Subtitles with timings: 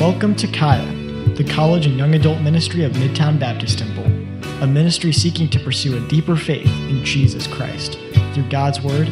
[0.00, 0.90] Welcome to Kaya,
[1.34, 4.06] the college and young adult ministry of Midtown Baptist Temple,
[4.62, 7.98] a ministry seeking to pursue a deeper faith in Jesus Christ
[8.32, 9.08] through God's Word,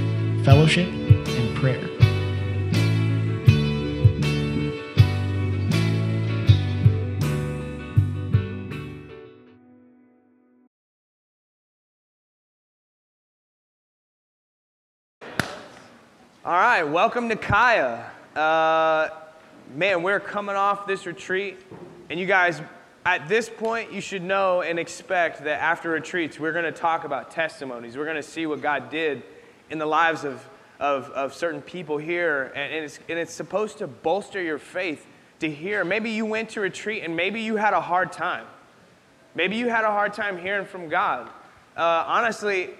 [0.46, 1.86] fellowship, and prayer.
[16.46, 18.10] All right, welcome to Kaya.
[18.34, 19.10] Uh,
[19.74, 21.58] man, we're coming off this retreat,
[22.10, 22.60] and you guys,
[23.04, 27.04] at this point, you should know and expect that after retreats, we're going to talk
[27.04, 27.96] about testimonies.
[27.96, 29.22] We're going to see what God did
[29.70, 30.46] in the lives of,
[30.80, 35.06] of, of certain people here, and, and, it's, and it's supposed to bolster your faith
[35.40, 35.84] to hear.
[35.84, 38.46] Maybe you went to retreat and maybe you had a hard time.
[39.34, 41.28] Maybe you had a hard time hearing from God.
[41.76, 42.70] Uh, honestly,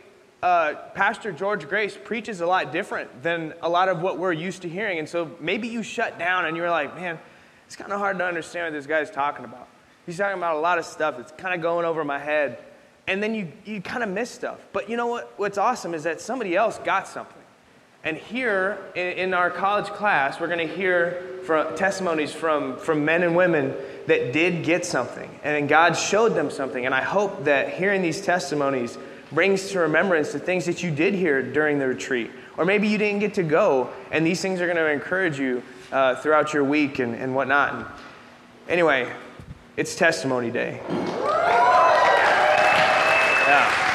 [0.42, 4.62] uh, Pastor George Grace preaches a lot different than a lot of what we're used
[4.62, 4.98] to hearing.
[4.98, 7.19] And so maybe you shut down and you're like, man,
[7.67, 9.69] it's kind of hard to understand what this guy's talking about.
[10.06, 12.59] He's talking about a lot of stuff that's kind of going over my head.
[13.06, 14.64] And then you, you kind of miss stuff.
[14.72, 15.33] But you know what?
[15.39, 17.34] What's awesome is that somebody else got something.
[18.05, 23.05] And here in, in our college class, we're going to hear from testimonies from, from
[23.05, 23.75] men and women
[24.06, 25.28] that did get something.
[25.42, 26.86] And God showed them something.
[26.86, 28.97] And I hope that hearing these testimonies
[29.33, 32.31] brings to remembrance the things that you did here during the retreat.
[32.57, 35.62] Or maybe you didn't get to go, and these things are going to encourage you
[35.93, 37.75] uh, throughout your week and, and whatnot.
[37.75, 37.87] And
[38.69, 39.12] anyway,
[39.77, 40.81] it's testimony day.
[43.47, 43.87] Yeah.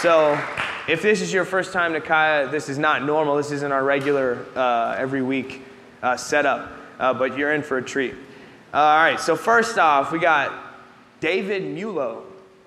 [0.00, 0.40] So,
[0.86, 3.36] if this is your first time to Kaya, this is not normal.
[3.36, 5.62] This isn't our regular uh, every week
[6.02, 8.14] uh, setup, uh, but you're in for a treat.
[8.72, 10.52] all right, so first off, we got
[11.20, 12.24] David Mulo.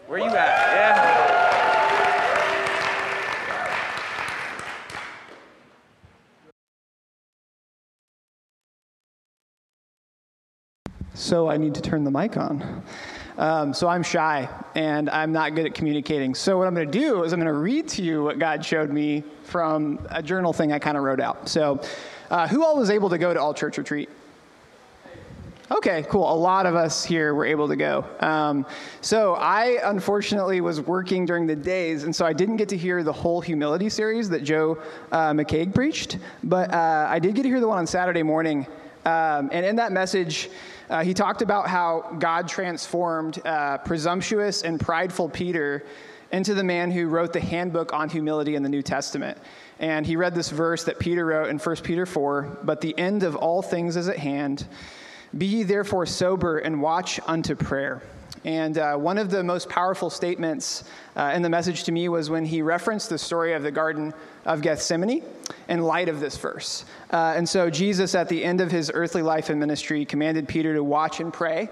[0.08, 0.34] Where you at?
[0.36, 1.38] Yeah.
[11.14, 12.84] So I need to turn the mic on.
[13.38, 16.34] Um, so I'm shy and I'm not good at communicating.
[16.36, 18.64] So what I'm going to do is I'm going to read to you what God
[18.64, 21.50] showed me from a journal thing I kind of wrote out.
[21.50, 21.82] So,
[22.32, 24.10] uh, who all was able to go to all church retreat?
[25.70, 26.32] Okay, cool.
[26.32, 28.06] A lot of us here were able to go.
[28.22, 28.66] Um,
[29.02, 33.04] so I unfortunately was working during the days, and so I didn't get to hear
[33.04, 34.78] the whole humility series that Joe
[35.12, 38.66] uh, McKeag preached, but uh, I did get to hear the one on Saturday morning.
[39.04, 40.50] Um, and in that message,
[40.90, 45.84] uh, he talked about how God transformed uh, presumptuous and prideful Peter
[46.32, 49.38] into the man who wrote the handbook on humility in the New Testament.
[49.80, 53.24] And he read this verse that Peter wrote in 1 Peter 4 But the end
[53.24, 54.66] of all things is at hand.
[55.36, 58.02] Be ye therefore sober and watch unto prayer.
[58.46, 60.84] And uh, one of the most powerful statements
[61.16, 64.14] uh, in the message to me was when he referenced the story of the Garden
[64.46, 65.24] of Gethsemane
[65.68, 66.86] in light of this verse.
[67.12, 70.74] Uh, and so, Jesus, at the end of his earthly life and ministry, commanded Peter
[70.76, 71.70] to watch and pray.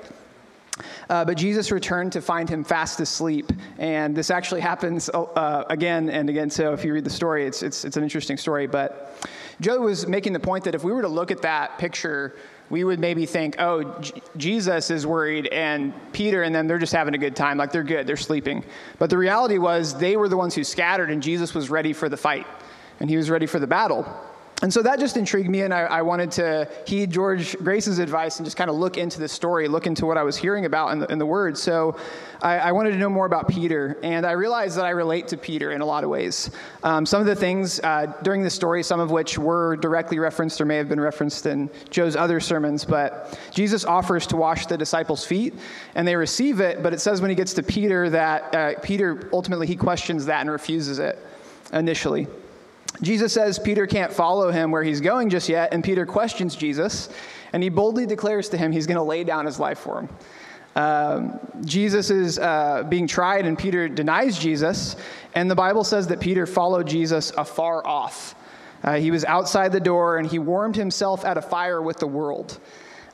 [1.09, 3.51] Uh, but Jesus returned to find him fast asleep.
[3.77, 6.49] And this actually happens uh, again and again.
[6.49, 8.67] So if you read the story, it's, it's, it's an interesting story.
[8.67, 9.15] But
[9.61, 12.35] Joe was making the point that if we were to look at that picture
[12.69, 16.93] we would maybe think, oh, J- Jesus is worried, and Peter and them, they're just
[16.93, 17.57] having a good time.
[17.57, 18.63] Like they're good, they're sleeping.
[18.97, 22.09] But the reality was, they were the ones who scattered, and Jesus was ready for
[22.09, 22.47] the fight,
[22.99, 24.05] and he was ready for the battle.
[24.65, 28.39] And so that just intrigued me, and I, I, wanted to heed George Grace's advice
[28.39, 30.91] and just kind of look into the story, look into what I was hearing about
[30.91, 31.55] in the, in the Word.
[31.55, 31.95] So
[32.41, 35.37] I, I, wanted to know more about Peter, and I realized that I relate to
[35.37, 36.49] Peter in a lot of ways.
[36.81, 40.59] Um, some of the things uh, during the story, some of which were directly referenced
[40.59, 44.79] or may have been referenced in Joe's other sermons, but Jesus offers to wash the
[44.79, 45.53] disciples' feet,
[45.93, 49.29] and they receive it, but it says when he gets to Peter that uh, Peter
[49.31, 51.23] ultimately he questions that and refuses it
[51.71, 52.25] initially.
[53.01, 57.09] Jesus says Peter can't follow him where he's going just yet, and Peter questions Jesus,
[57.53, 60.09] and he boldly declares to him he's going to lay down his life for him.
[60.75, 64.95] Um, Jesus is uh, being tried, and Peter denies Jesus,
[65.33, 68.35] and the Bible says that Peter followed Jesus afar off.
[68.83, 72.07] Uh, he was outside the door, and he warmed himself at a fire with the
[72.07, 72.59] world.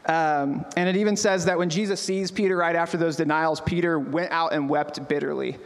[0.07, 3.99] Um, and it even says that when Jesus sees Peter right after those denials, Peter
[3.99, 5.57] went out and wept bitterly.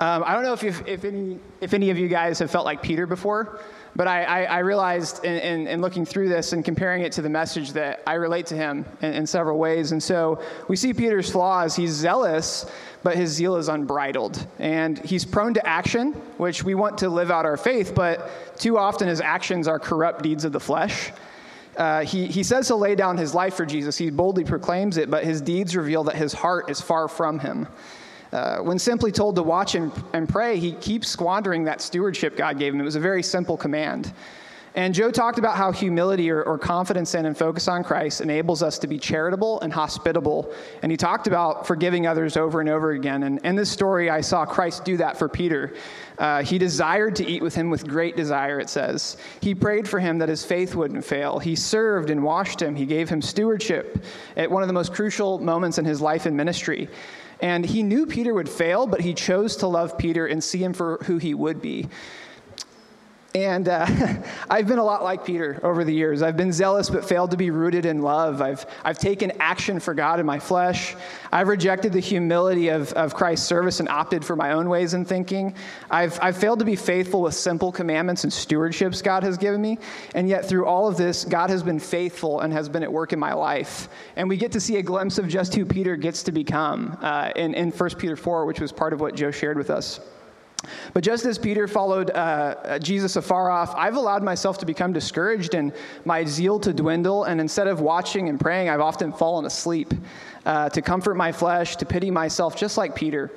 [0.00, 2.82] Um, I don't know if, if, any, if any of you guys have felt like
[2.82, 3.60] Peter before,
[3.94, 7.22] but I, I, I realized in, in, in, looking through this and comparing it to
[7.22, 9.92] the message that I relate to him in, in several ways.
[9.92, 11.76] And so we see Peter's flaws.
[11.76, 12.68] He's zealous,
[13.04, 14.44] but his zeal is unbridled.
[14.58, 18.76] And he's prone to action, which we want to live out our faith, but too
[18.76, 21.12] often his actions are corrupt deeds of the flesh.
[21.76, 23.96] Uh, he, he says to lay down his life for Jesus.
[23.96, 27.68] He boldly proclaims it, but his deeds reveal that his heart is far from him.
[28.34, 32.58] Uh, when simply told to watch and, and pray, he keeps squandering that stewardship God
[32.58, 32.80] gave him.
[32.80, 34.12] It was a very simple command.
[34.74, 38.60] And Joe talked about how humility or, or, confidence in and focus on Christ enables
[38.60, 40.52] us to be charitable and hospitable.
[40.82, 43.22] And he talked about forgiving others over and over again.
[43.22, 45.74] And in this story, I saw Christ do that for Peter.
[46.18, 49.16] Uh, he desired to eat with him with great desire, it says.
[49.40, 51.38] He prayed for him that his faith wouldn't fail.
[51.38, 52.74] He served and washed him.
[52.74, 54.04] He gave him stewardship
[54.36, 56.88] at one of the most crucial moments in his life and ministry.
[57.40, 60.72] And he knew Peter would fail, but he chose to love Peter and see him
[60.72, 61.88] for who he would be.
[63.36, 63.84] And uh,
[64.48, 66.22] I've been a lot like Peter over the years.
[66.22, 68.40] I've been zealous but failed to be rooted in love.
[68.40, 70.94] I've, I've taken action for God in my flesh.
[71.32, 75.04] I've rejected the humility of, of Christ's service and opted for my own ways and
[75.04, 75.56] thinking.
[75.90, 79.78] I've, I've failed to be faithful with simple commandments and stewardships God has given me.
[80.14, 83.12] And yet, through all of this, God has been faithful and has been at work
[83.12, 83.88] in my life.
[84.14, 87.32] And we get to see a glimpse of just who Peter gets to become uh,
[87.34, 89.98] in, in 1 Peter 4, which was part of what Joe shared with us.
[90.92, 95.54] But just as Peter followed uh, Jesus afar off, I've allowed myself to become discouraged
[95.54, 95.72] and
[96.04, 97.24] my zeal to dwindle.
[97.24, 99.92] And instead of watching and praying, I've often fallen asleep
[100.46, 103.30] uh, to comfort my flesh, to pity myself, just like Peter.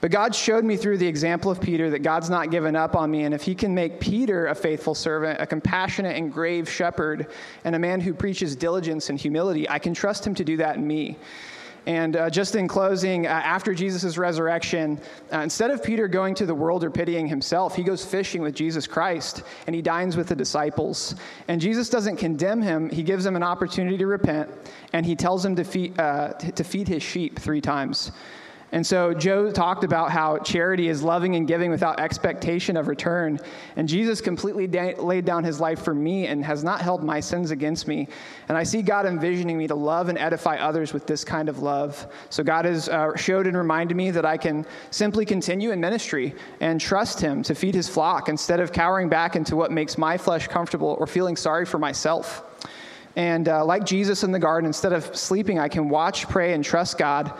[0.00, 3.10] But God showed me through the example of Peter that God's not given up on
[3.10, 3.24] me.
[3.24, 7.26] And if He can make Peter a faithful servant, a compassionate and grave shepherd,
[7.64, 10.76] and a man who preaches diligence and humility, I can trust Him to do that
[10.76, 11.18] in me.
[11.88, 15.00] And uh, just in closing, uh, after Jesus' resurrection,
[15.32, 18.54] uh, instead of Peter going to the world or pitying himself, he goes fishing with
[18.54, 21.14] Jesus Christ and he dines with the disciples.
[21.48, 24.50] And Jesus doesn't condemn him, he gives him an opportunity to repent
[24.92, 28.12] and he tells him to feed, uh, to feed his sheep three times.
[28.70, 33.38] And so Joe talked about how charity is loving and giving without expectation of return.
[33.76, 37.20] And Jesus completely da- laid down his life for me and has not held my
[37.20, 38.08] sins against me.
[38.48, 41.60] And I see God envisioning me to love and edify others with this kind of
[41.60, 42.06] love.
[42.28, 46.34] So God has uh, showed and reminded me that I can simply continue in ministry
[46.60, 50.18] and trust him to feed his flock instead of cowering back into what makes my
[50.18, 52.44] flesh comfortable or feeling sorry for myself.
[53.16, 56.62] And uh, like Jesus in the garden, instead of sleeping, I can watch, pray, and
[56.62, 57.32] trust God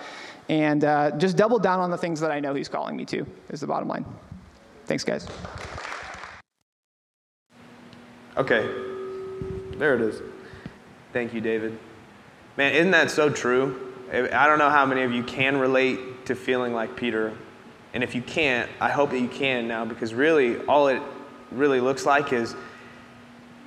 [0.48, 3.26] and uh, just double down on the things that I know He's calling me to,
[3.50, 4.04] is the bottom line.
[4.86, 5.26] Thanks, guys.
[8.36, 8.68] Okay,
[9.76, 10.22] there it is.
[11.12, 11.78] Thank you, David.
[12.56, 13.94] Man, isn't that so true?
[14.12, 17.36] I don't know how many of you can relate to feeling like Peter.
[17.92, 21.02] And if you can't, I hope that you can now because really all it
[21.50, 22.54] really looks like is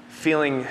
[0.09, 0.67] feeling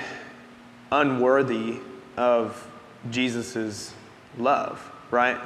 [0.91, 1.79] unworthy
[2.17, 2.67] of
[3.09, 3.93] Jesus'
[4.37, 5.39] love, right?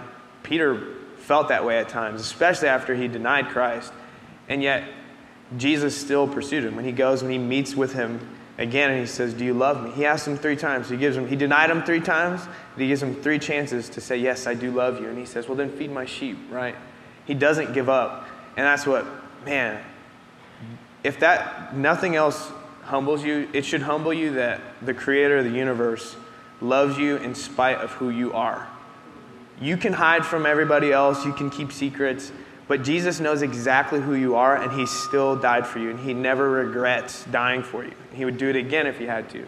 [0.45, 3.92] Peter felt that way at times, especially after he denied Christ.
[4.47, 4.83] And yet,
[5.57, 6.75] Jesus still pursued him.
[6.75, 8.19] When he goes, when he meets with him
[8.59, 9.89] again, and he says, Do you love me?
[9.92, 10.88] He asks him three times.
[10.88, 14.01] He gives him, he denied him three times, but he gives him three chances to
[14.01, 15.07] say, Yes, I do love you.
[15.07, 16.75] And he says, Well, then feed my sheep, right?
[17.25, 18.27] He doesn't give up.
[18.56, 19.06] And that's what,
[19.45, 19.83] man,
[21.03, 22.51] if that nothing else
[22.83, 26.15] humbles you, it should humble you that the creator of the universe
[26.62, 28.68] loves you in spite of who you are.
[29.60, 32.31] You can hide from everybody else, you can keep secrets,
[32.68, 36.13] but Jesus knows exactly who you are, and He still died for you, and He
[36.13, 37.94] never regrets dying for you.
[38.13, 39.46] He would do it again if He had to.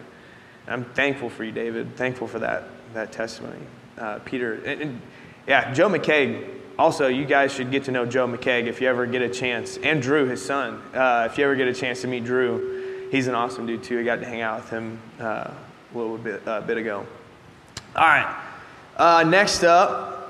[0.66, 1.96] I'm thankful for you, David.
[1.96, 2.64] Thankful for that,
[2.94, 3.58] that testimony.
[3.96, 5.02] Uh, Peter, and, and,
[5.46, 6.56] yeah, Joe McKeag.
[6.78, 9.78] Also, you guys should get to know Joe McKeag if you ever get a chance,
[9.78, 10.80] and Drew, his son.
[10.94, 13.98] Uh, if you ever get a chance to meet Drew, he's an awesome dude too.
[13.98, 15.50] I got to hang out with him uh,
[15.92, 17.04] a little bit, bit ago.
[17.96, 18.47] All right.
[18.98, 20.28] Uh, next up,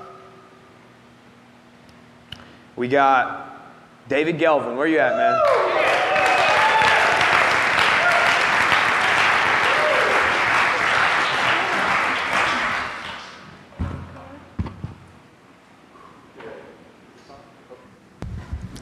[2.75, 3.67] we got
[4.07, 4.77] David Gelvin.
[4.77, 5.39] Where you at, man?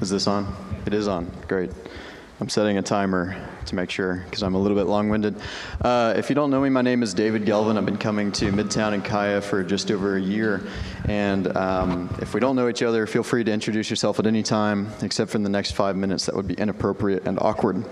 [0.02, 0.54] Is this on?
[0.86, 1.32] It is on.
[1.48, 1.72] Great.
[2.42, 5.36] I'm setting a timer to make sure because I'm a little bit long winded.
[5.82, 7.78] Uh, if you don't know me, my name is David Gelvin.
[7.78, 10.68] I've been coming to Midtown and Kaya for just over a year.
[11.06, 14.44] And um, if we don't know each other, feel free to introduce yourself at any
[14.44, 16.26] time, except for in the next five minutes.
[16.26, 17.86] That would be inappropriate and awkward.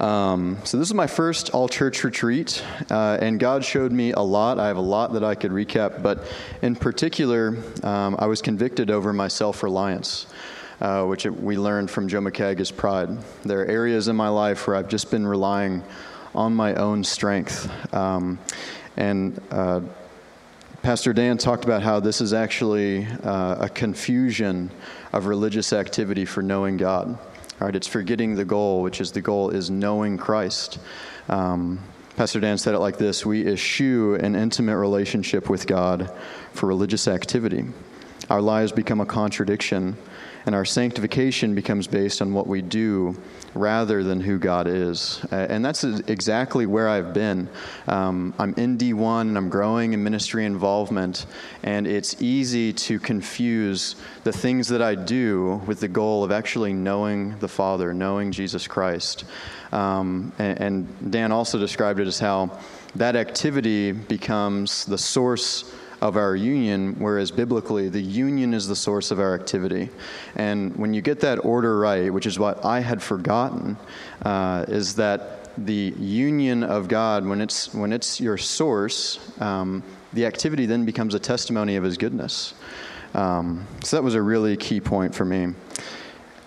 [0.00, 4.20] Um, so, this is my first all church retreat, uh, and God showed me a
[4.20, 4.58] lot.
[4.58, 6.24] I have a lot that I could recap, but
[6.62, 10.26] in particular, um, I was convicted over my self reliance
[10.80, 13.10] uh, which we learned from Joe McKeag is pride.
[13.44, 15.82] There are areas in my life where I've just been relying
[16.34, 17.70] on my own strength.
[17.92, 18.38] Um,
[18.96, 19.80] and uh,
[20.82, 24.70] Pastor Dan talked about how this is actually uh, a confusion
[25.12, 27.08] of religious activity for knowing God.
[27.08, 30.78] All right, it's forgetting the goal, which is the goal is knowing Christ.
[31.28, 31.80] Um,
[32.16, 36.10] Pastor Dan said it like this We eschew an intimate relationship with God
[36.52, 37.64] for religious activity.
[38.30, 39.96] Our lives become a contradiction
[40.46, 43.16] and our sanctification becomes based on what we do
[43.54, 45.24] rather than who God is.
[45.30, 47.48] Uh, and that's exactly where I've been.
[47.88, 51.26] Um, I'm in D1 and I'm growing in ministry involvement,
[51.62, 56.72] and it's easy to confuse the things that I do with the goal of actually
[56.72, 59.24] knowing the Father, knowing Jesus Christ.
[59.72, 62.58] Um, and, and Dan also described it as how
[62.96, 69.10] that activity becomes the source of our union, whereas biblically, the union is the source
[69.10, 69.90] of our activity.
[70.36, 73.76] And when you get that order right, which is what I had forgotten,
[74.22, 80.24] uh, is that the union of God, when it's, when it's your source, um, the
[80.24, 82.54] activity then becomes a testimony of His goodness.
[83.14, 85.54] Um, so that was a really key point for me.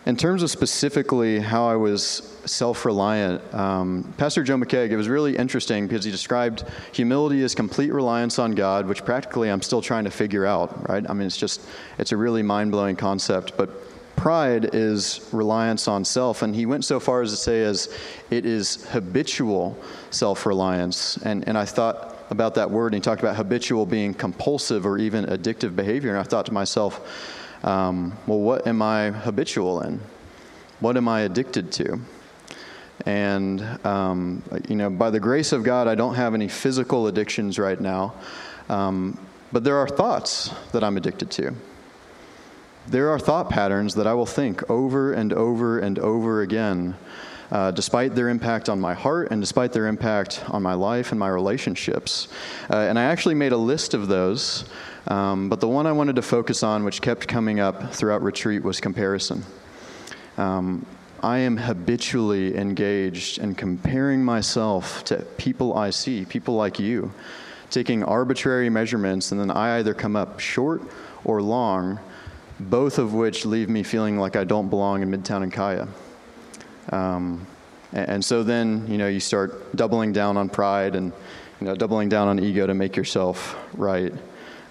[0.05, 5.07] In terms of specifically how I was self reliant, um, Pastor Joe McKeag, it was
[5.07, 9.81] really interesting because he described humility as complete reliance on God, which practically I'm still
[9.81, 11.07] trying to figure out, right?
[11.09, 11.61] I mean, it's just,
[11.97, 13.55] it's a really mind blowing concept.
[13.57, 13.69] But
[14.15, 16.41] pride is reliance on self.
[16.41, 17.93] And he went so far as to say as
[18.29, 19.77] it is habitual
[20.11, 21.17] self reliance.
[21.17, 24.97] And, and I thought about that word, and he talked about habitual being compulsive or
[24.97, 26.11] even addictive behavior.
[26.11, 27.01] And I thought to myself,
[27.63, 29.99] um, well, what am I habitual in?
[30.79, 31.99] What am I addicted to?
[33.05, 37.59] And, um, you know, by the grace of God, I don't have any physical addictions
[37.59, 38.13] right now.
[38.69, 39.17] Um,
[39.51, 41.53] but there are thoughts that I'm addicted to.
[42.87, 46.95] There are thought patterns that I will think over and over and over again,
[47.51, 51.19] uh, despite their impact on my heart and despite their impact on my life and
[51.19, 52.27] my relationships.
[52.69, 54.65] Uh, and I actually made a list of those
[55.07, 58.63] um, but the one I wanted to focus on, which kept coming up throughout retreat,
[58.63, 59.43] was comparison.
[60.37, 60.85] Um,
[61.23, 67.13] I am habitually engaged in comparing myself to people I see, people like you,
[67.69, 70.81] taking arbitrary measurements, and then I either come up short
[71.23, 71.97] or long,
[72.59, 75.87] both of which leave me feeling like I don't belong in Midtown and Kaya.
[76.91, 77.47] Um,
[77.93, 81.13] and, and so then, you know, you start doubling down on pride and,
[81.61, 84.13] you know, doubling down on ego to make yourself right.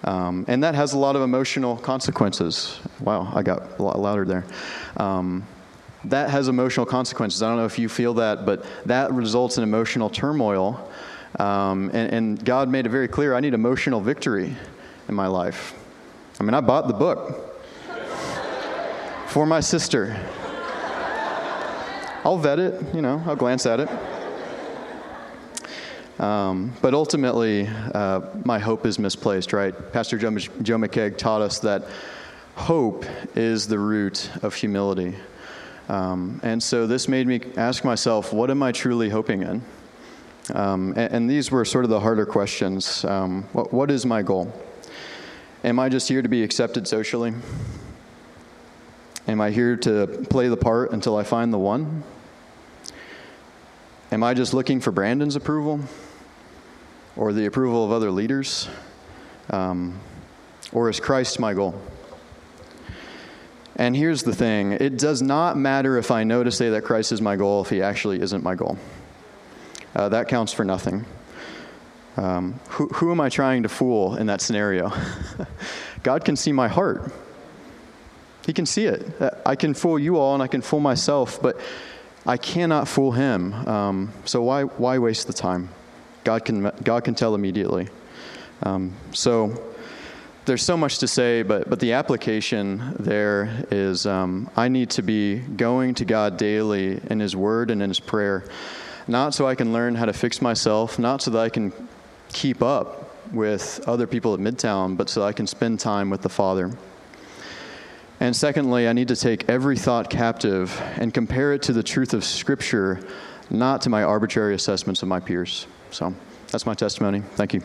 [0.03, 2.79] Um, and that has a lot of emotional consequences.
[2.99, 4.45] Wow, I got a lot louder there.
[4.97, 5.47] Um,
[6.05, 7.41] that has emotional consequences.
[7.41, 10.89] I don't know if you feel that, but that results in emotional turmoil.
[11.39, 14.55] Um, and, and, God made it very clear I need emotional victory
[15.09, 15.73] in my life.
[16.39, 17.59] I mean, I bought the book
[19.27, 20.15] for my sister.
[22.23, 23.89] I'll vet it, you know, I'll glance at it.
[26.19, 29.73] Um, but ultimately, uh, my hope is misplaced, right?
[29.91, 31.85] Pastor Joe, Joe McKeag taught us that
[32.55, 33.05] hope
[33.35, 35.15] is the root of humility.
[35.93, 39.61] Um, and so this made me ask myself, what am I truly hoping in?
[40.55, 43.05] Um, and, and, these were sort of the harder questions.
[43.05, 44.51] Um, what, what is my goal?
[45.63, 47.31] Am I just here to be accepted socially?
[49.27, 52.03] Am I here to play the part until I find the one?
[54.11, 55.79] Am I just looking for Brandon's approval
[57.15, 58.67] or the approval of other leaders?
[59.51, 59.99] Um,
[60.71, 61.79] or is Christ my goal?
[63.75, 67.11] And here's the thing it does not matter if I know to say that Christ
[67.11, 68.77] is my goal if he actually isn't my goal.
[69.95, 71.05] Uh, that counts for nothing.
[72.17, 74.91] Um, who, who am I trying to fool in that scenario?
[76.03, 77.11] God can see my heart.
[78.45, 79.05] He can see it.
[79.45, 81.59] I can fool you all and I can fool myself, but
[82.25, 83.53] I cannot fool him.
[83.53, 85.69] Um, so why, why waste the time?
[86.23, 87.89] God can, God can tell immediately.
[88.61, 89.72] Um, so
[90.45, 95.01] there's so much to say, but, but the application there is um, I need to
[95.01, 98.43] be going to God daily in His Word and in His prayer,
[99.07, 101.71] not so I can learn how to fix myself, not so that I can
[102.29, 106.29] keep up with other people at Midtown, but so I can spend time with the
[106.29, 106.71] Father.
[108.19, 112.13] And secondly, I need to take every thought captive and compare it to the truth
[112.13, 113.05] of Scripture,
[113.49, 115.67] not to my arbitrary assessments of my peers.
[115.91, 116.13] So
[116.47, 117.21] that's my testimony.
[117.21, 117.61] Thank you.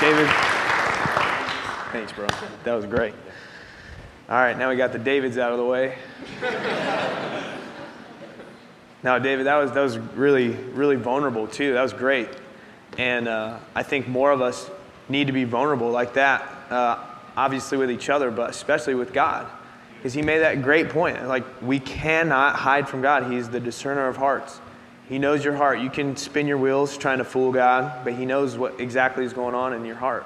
[0.00, 0.28] David.
[1.92, 2.26] Thanks, bro.
[2.64, 3.12] That was great.
[4.30, 5.98] All right, now we got the Davids out of the way.
[9.02, 11.74] now, David, that was, that was really, really vulnerable, too.
[11.74, 12.30] That was great.
[12.96, 14.70] And uh, I think more of us
[15.10, 17.04] need to be vulnerable like that, uh,
[17.36, 19.50] obviously with each other, but especially with God.
[19.98, 21.28] Because he made that great point.
[21.28, 23.30] Like, we cannot hide from God.
[23.30, 24.62] He's the discerner of hearts.
[25.10, 25.80] He knows your heart.
[25.80, 29.32] You can spin your wheels trying to fool God, but He knows what exactly is
[29.32, 30.24] going on in your heart.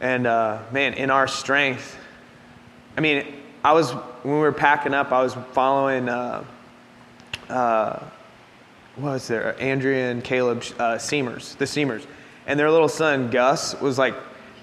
[0.00, 1.96] And uh, man, in our strength,
[2.96, 3.24] I mean,
[3.62, 6.44] I was, when we were packing up, I was following uh,
[7.48, 8.02] uh,
[8.96, 9.60] what was there?
[9.60, 12.04] Andrea and Caleb uh, Seamers, the Seamers.
[12.48, 14.14] and their little son Gus was like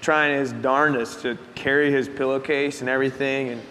[0.02, 3.62] trying his darndest to carry his pillowcase and everything, and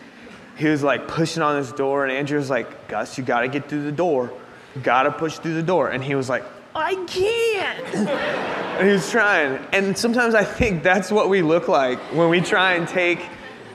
[0.58, 3.48] he was like pushing on this door, and Andrew was like, Gus, you got to
[3.48, 4.32] get through the door,
[4.76, 7.96] you got to push through the door, and he was like, I can't.
[7.96, 12.42] and he was trying, and sometimes I think that's what we look like when we
[12.42, 13.20] try and take.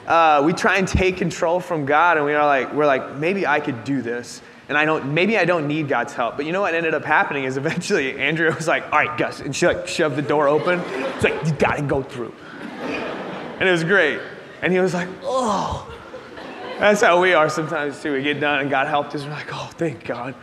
[0.07, 3.45] Uh, we try and take control from God, and we are like, we're like, maybe
[3.45, 6.37] I could do this, and I don't, maybe I don't need God's help.
[6.37, 9.41] But you know what ended up happening is eventually Andrea was like, all right, Gus,
[9.41, 10.81] and she like shoved the door open.
[10.81, 12.33] It's like, you gotta go through.
[13.59, 14.21] And it was great.
[14.62, 15.93] And he was like, oh.
[16.79, 18.12] That's how we are sometimes too.
[18.12, 19.25] We get done and God helped us.
[19.25, 20.35] We're like, oh, thank God.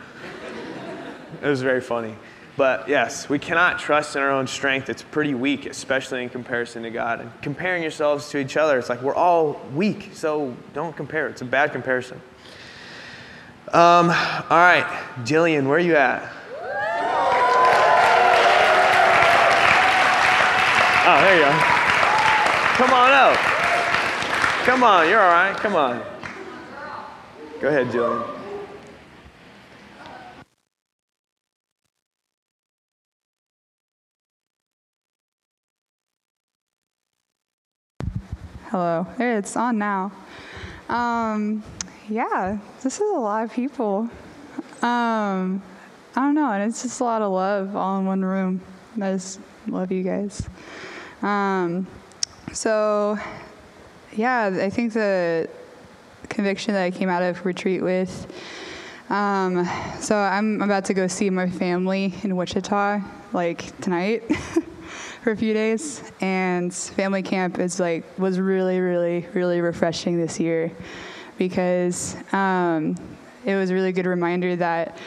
[1.44, 2.16] It was very funny.
[2.56, 4.88] But yes, we cannot trust in our own strength.
[4.88, 7.20] It's pretty weak, especially in comparison to God.
[7.20, 11.28] And comparing yourselves to each other, it's like we're all weak, so don't compare.
[11.28, 12.20] It's a bad comparison.
[13.72, 14.86] Um, all right,
[15.24, 16.22] Jillian, where are you at?
[21.06, 21.50] Oh, there you go.
[22.76, 23.36] Come on up.
[24.64, 25.54] Come on, you're all right.
[25.56, 26.02] Come on.
[27.60, 28.33] Go ahead, Jillian.
[38.74, 39.06] Hello.
[39.20, 40.10] It's on now.
[40.88, 41.62] Um,
[42.08, 44.10] yeah, this is a lot of people.
[44.82, 45.62] Um,
[46.16, 48.60] I don't know, and it's just a lot of love all in one room.
[49.00, 49.38] I just
[49.68, 50.48] love you guys.
[51.22, 51.86] Um,
[52.52, 53.16] so,
[54.16, 55.48] yeah, I think the
[56.28, 58.26] conviction that I came out of retreat with.
[59.08, 63.02] Um, so I'm about to go see my family in Wichita,
[63.32, 64.24] like tonight.
[65.24, 70.38] for a few days, and family camp is like was really, really, really refreshing this
[70.38, 70.70] year
[71.38, 72.94] because um,
[73.46, 74.98] it was a really good reminder that,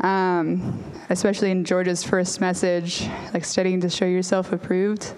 [0.00, 5.14] um, especially in George's first message, like studying to show yourself approved,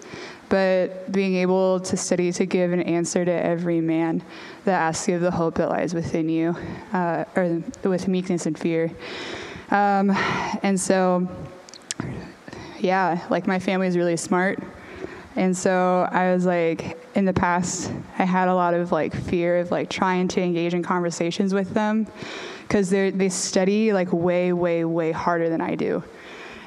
[0.51, 4.23] but being able to study to give an answer to every man
[4.67, 6.55] that asks you of the hope that lies within you,
[6.93, 8.91] uh, or with meekness and fear.
[9.71, 10.11] Um,
[10.62, 11.27] and so
[12.83, 14.59] yeah, like my family is really smart.
[15.35, 19.59] And so I was like, in the past, I had a lot of like fear
[19.59, 22.07] of like trying to engage in conversations with them
[22.62, 26.03] because they they study like way, way, way harder than I do.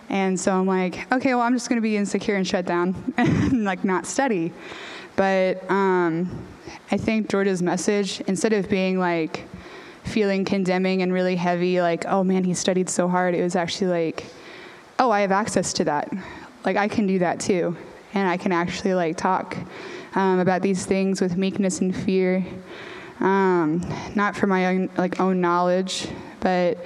[0.10, 3.14] And so I'm like, okay, well, I'm just going to be insecure and shut down
[3.18, 4.54] and like not study.
[5.16, 6.46] But um,
[6.92, 9.48] I think George's message, instead of being like
[10.04, 13.88] feeling condemning and really heavy, like, oh man, he studied so hard, it was actually
[13.88, 14.26] like,
[15.00, 16.12] oh, I have access to that.
[16.64, 17.76] Like I can do that too,
[18.14, 19.58] and I can actually like talk
[20.16, 22.46] um, about these things with meekness and fear,
[23.20, 26.08] um, not for my own like own knowledge,
[26.40, 26.78] but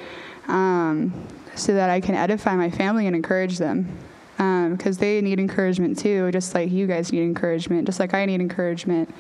[0.48, 3.88] um, so that I can edify my family and encourage them,
[4.36, 8.26] because um, they need encouragement too, just like you guys need encouragement, just like I
[8.26, 9.14] need encouragement.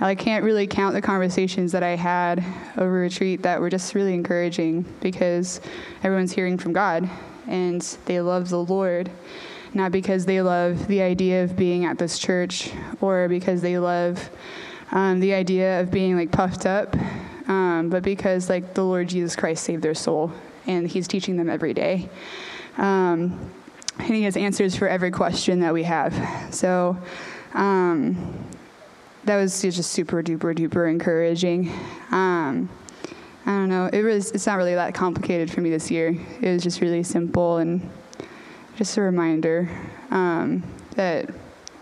[0.00, 2.44] I can't really count the conversations that I had
[2.76, 5.60] over retreat that were just really encouraging because
[6.04, 7.10] everyone's hearing from God
[7.48, 9.10] and they love the Lord,
[9.74, 14.30] not because they love the idea of being at this church or because they love
[14.92, 16.96] um, the idea of being like puffed up,
[17.48, 20.32] um, but because like the Lord Jesus Christ saved their soul
[20.66, 22.08] and He's teaching them every day.
[22.76, 23.50] Um,
[23.98, 26.54] and He has answers for every question that we have.
[26.54, 26.96] So,
[27.54, 28.46] um,
[29.24, 31.70] that was just super duper duper encouraging.
[32.10, 32.70] Um,
[33.48, 33.88] I don't know.
[33.90, 34.30] It was.
[34.32, 36.14] It's not really that complicated for me this year.
[36.42, 37.80] It was just really simple and
[38.76, 39.70] just a reminder
[40.10, 40.62] um,
[40.96, 41.30] that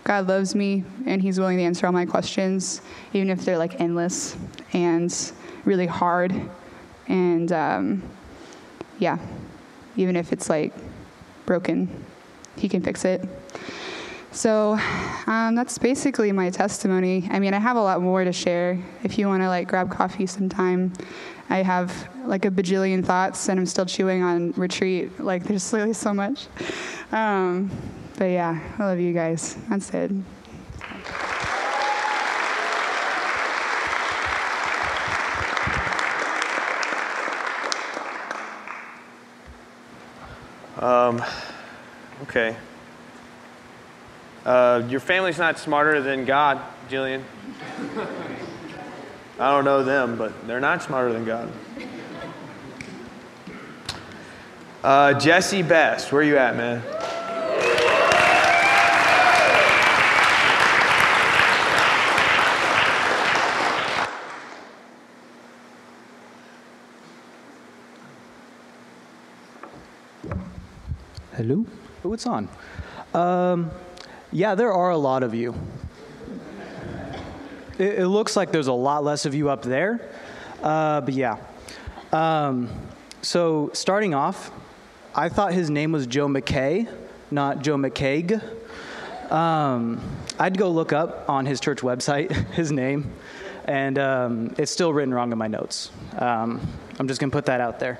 [0.05, 3.81] God loves me and He's willing to answer all my questions, even if they're like
[3.81, 4.37] endless
[4.71, 5.13] and
[5.65, 6.33] really hard.
[7.09, 8.03] And um,
[8.97, 9.17] yeah,
[9.97, 10.73] even if it's like
[11.45, 11.89] broken,
[12.55, 13.27] He can fix it.
[14.37, 14.77] So
[15.25, 17.27] um, that's basically my testimony.
[17.31, 18.79] I mean, I have a lot more to share.
[19.01, 20.93] If you want to like grab coffee sometime,
[21.49, 25.19] I have like a bajillion thoughts and I'm still chewing on retreat.
[25.19, 26.45] Like there's really so much.
[27.11, 27.71] Um,
[28.15, 29.57] but yeah, I love you guys.
[29.69, 30.11] That's it.
[40.79, 41.25] Um,
[42.21, 42.55] okay.
[44.47, 47.21] Uh, your family's not smarter than God, Jillian.
[49.37, 51.51] I don't know them, but they're not smarter than God.
[54.81, 56.81] Uh, Jesse Best, where you at, man?
[71.35, 71.65] Hello?
[72.05, 72.47] Oh, it's on.
[73.13, 73.69] Um,
[74.31, 75.55] Yeah, there are a lot of you.
[77.77, 80.01] It, it looks like there's a lot less of you up there,
[80.61, 81.37] uh, but yeah.
[82.11, 82.69] Um,
[83.21, 84.51] so starting off,
[85.15, 86.89] I thought his name was Joe McKay,
[87.31, 88.41] not Joe McKeag.
[89.31, 90.01] Um,
[90.37, 93.13] I'd go look up on his church website his name,
[93.63, 95.89] and um, it's still written wrong in my notes.
[96.17, 96.67] Um,
[96.99, 97.99] I'm just going to put that out there.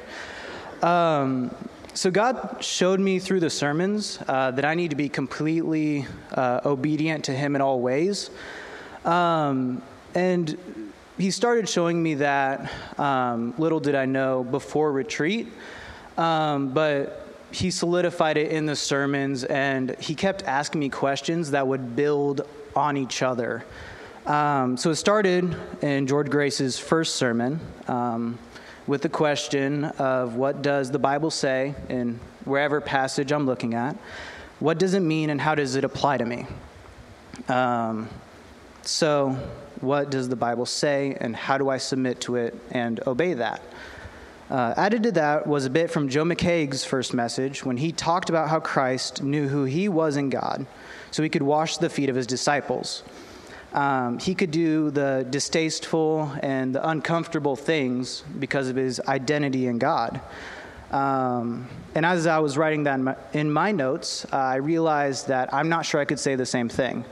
[1.98, 6.62] So, God showed me through the sermons uh, that I need to be completely uh,
[6.64, 8.30] obedient to Him in all ways.
[9.04, 9.82] Um,
[10.14, 10.56] and
[11.18, 15.48] He started showing me that, um, little did I know, before retreat.
[16.20, 21.66] Um, but he solidified it in the sermons, and he kept asking me questions that
[21.66, 22.42] would build
[22.76, 23.66] on each other.
[24.28, 28.38] Um, so it started in George Grace's first sermon um,
[28.88, 33.98] with the question of what does the Bible say in wherever passage I'm looking at?
[34.60, 36.46] What does it mean, and how does it apply to me?
[37.48, 38.10] Um,
[38.82, 39.38] so,
[39.82, 43.62] what does the Bible say, and how do I submit to it and obey that?
[44.50, 48.30] Uh, added to that was a bit from Joe McKeag's first message when he talked
[48.30, 50.66] about how Christ knew who he was in God
[51.12, 53.04] so he could wash the feet of his disciples.
[53.78, 59.78] Um, he could do the distasteful and the uncomfortable things because of his identity in
[59.78, 60.20] God.
[60.90, 65.28] Um, and as I was writing that in my, in my notes, uh, I realized
[65.28, 67.06] that I'm not sure I could say the same thing.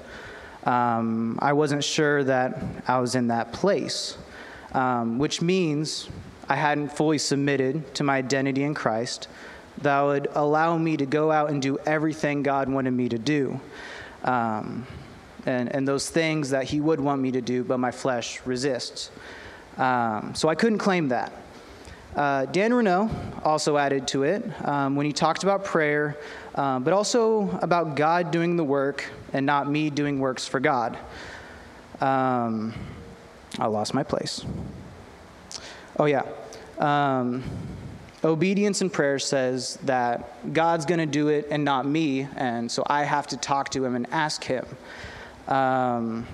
[0.63, 4.17] Um, I wasn't sure that I was in that place,
[4.71, 6.09] um, which means
[6.49, 9.27] I hadn't fully submitted to my identity in Christ,
[9.83, 13.59] that would allow me to go out and do everything God wanted me to do.
[14.23, 14.87] Um,
[15.45, 19.11] and, and those things that He would want me to do, but my flesh resists.
[19.77, 21.33] Um, so I couldn't claim that.
[22.15, 23.09] Uh, Dan Renault
[23.43, 26.17] also added to it um, when he talked about prayer,
[26.55, 29.03] um, but also about God doing the work
[29.33, 30.97] and not me doing works for God.
[31.99, 32.73] Um,
[33.59, 34.45] I lost my place.
[35.99, 36.23] Oh, yeah.
[36.79, 37.43] Um,
[38.23, 42.83] obedience in prayer says that God's going to do it and not me, and so
[42.87, 44.65] I have to talk to Him and ask Him.
[45.47, 46.27] Um,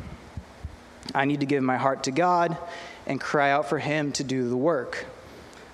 [1.14, 2.58] I need to give my heart to God
[3.08, 5.06] and cry out for Him to do the work.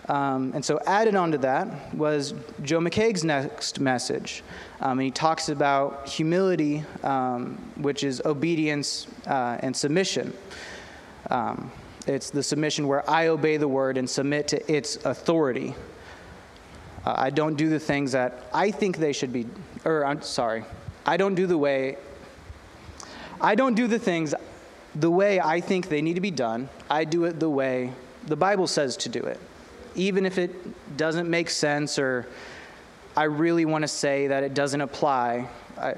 [0.08, 4.42] Um, and so, added onto that was Joe McKeag's next message.
[4.80, 10.34] Um, and he talks about humility, um, which is obedience uh, and submission.
[11.30, 11.72] Um,
[12.08, 15.76] it's the submission where I obey the word and submit to its authority.
[17.06, 19.46] Uh, I don't do the things that I think they should be,
[19.84, 20.64] or I'm sorry,
[21.06, 21.98] I don't do the way,
[23.40, 24.34] I don't do the things
[24.96, 26.70] the way I think they need to be done.
[26.90, 27.92] I do it the way
[28.26, 29.40] the Bible says to do it.
[29.96, 32.28] Even if it doesn't make sense or
[33.16, 35.48] I really want to say that it doesn't apply,
[35.78, 35.96] I,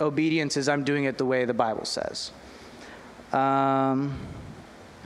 [0.00, 2.30] obedience is I'm doing it the way the Bible says.
[3.32, 4.18] Um,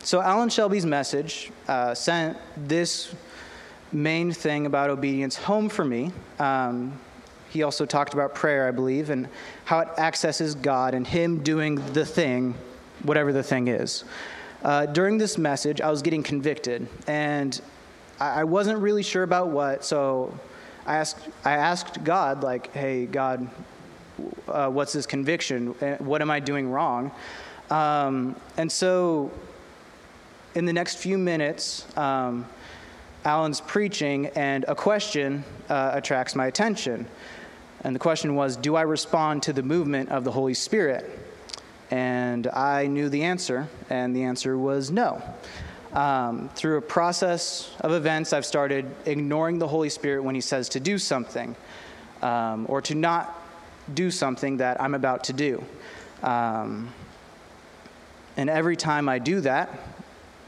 [0.02, 3.14] so, Alan Shelby's message uh, sent this
[3.92, 6.12] main thing about obedience home for me.
[6.38, 6.98] Um,
[7.50, 9.28] he also talked about prayer, I believe, and
[9.64, 12.54] how it accesses God and Him doing the thing,
[13.02, 14.04] whatever the thing is.
[14.62, 17.60] Uh, during this message, I was getting convicted, and
[18.20, 20.32] I, I wasn't really sure about what, so
[20.86, 23.48] I asked, I asked God, like, hey, God,
[24.46, 25.68] uh, what's this conviction?
[25.98, 27.10] What am I doing wrong?
[27.70, 29.30] Um, and so
[30.54, 32.46] in the next few minutes, um,
[33.24, 37.06] Alan's preaching, and a question uh, attracts my attention.
[37.82, 41.18] And the question was Do I respond to the movement of the Holy Spirit?
[41.90, 45.22] And I knew the answer, and the answer was no.
[45.92, 50.68] Um, through a process of events, I've started ignoring the Holy Spirit when He says
[50.70, 51.56] to do something
[52.22, 53.36] um, or to not
[53.92, 55.64] do something that I'm about to do.
[56.22, 56.92] Um,
[58.36, 59.76] and every time I do that,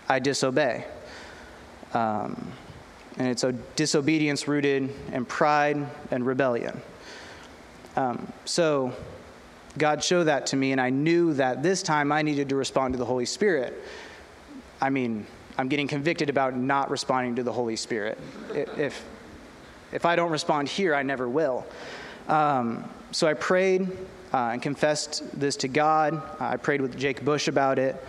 [0.09, 0.85] I disobey.
[1.93, 2.53] Um,
[3.19, 6.81] and it's a disobedience rooted in pride and rebellion.
[7.97, 8.93] Um, so
[9.79, 12.95] God showed that to me, and I knew that this time I needed to respond
[12.95, 13.83] to the Holy Spirit.
[14.81, 15.27] I mean,
[15.59, 18.19] I'm getting convicted about not responding to the Holy Spirit.
[18.55, 19.05] If,
[19.93, 21.67] if I don't respond here, I never will.
[22.29, 23.91] Um, so I prayed
[24.33, 26.23] uh, and confessed this to God.
[26.41, 28.03] I prayed with Jake Bush about it.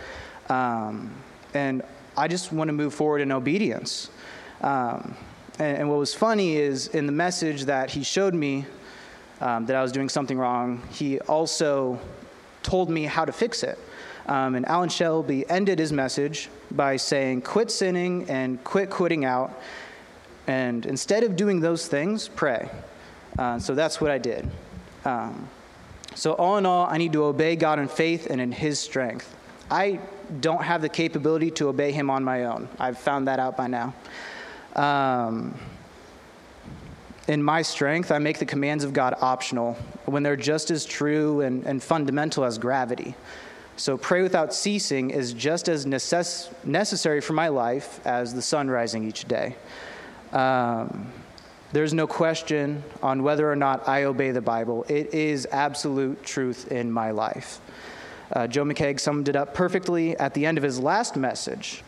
[0.48, 1.14] Um,
[1.52, 1.82] and
[2.16, 4.10] I just want to move forward in obedience.
[4.60, 5.16] Um,
[5.58, 8.66] and, and, what was funny is in the message that he showed me
[9.44, 12.00] um, that I was doing something wrong, he also
[12.62, 13.78] told me how to fix it.
[14.26, 19.60] Um, and Alan Shelby ended his message by saying, Quit sinning and quit quitting out.
[20.46, 22.70] And instead of doing those things, pray.
[23.38, 24.50] Uh, so that's what I did.
[25.04, 25.48] Um,
[26.16, 29.34] So, all in all, I need to obey God in faith and in His strength.
[29.68, 29.98] I
[30.40, 32.68] don't have the capability to obey Him on my own.
[32.78, 33.94] I've found that out by now.
[34.76, 35.58] Um,
[37.26, 41.40] in my strength, I make the commands of God optional when they're just as true
[41.40, 43.14] and, and fundamental as gravity.
[43.76, 48.68] So, pray without ceasing is just as necess- necessary for my life as the sun
[48.68, 49.56] rising each day.
[50.32, 51.12] Um,
[51.72, 54.84] there's no question on whether or not I obey the Bible.
[54.88, 57.60] It is absolute truth in my life.
[58.32, 61.82] Uh, Joe McKeag summed it up perfectly at the end of his last message.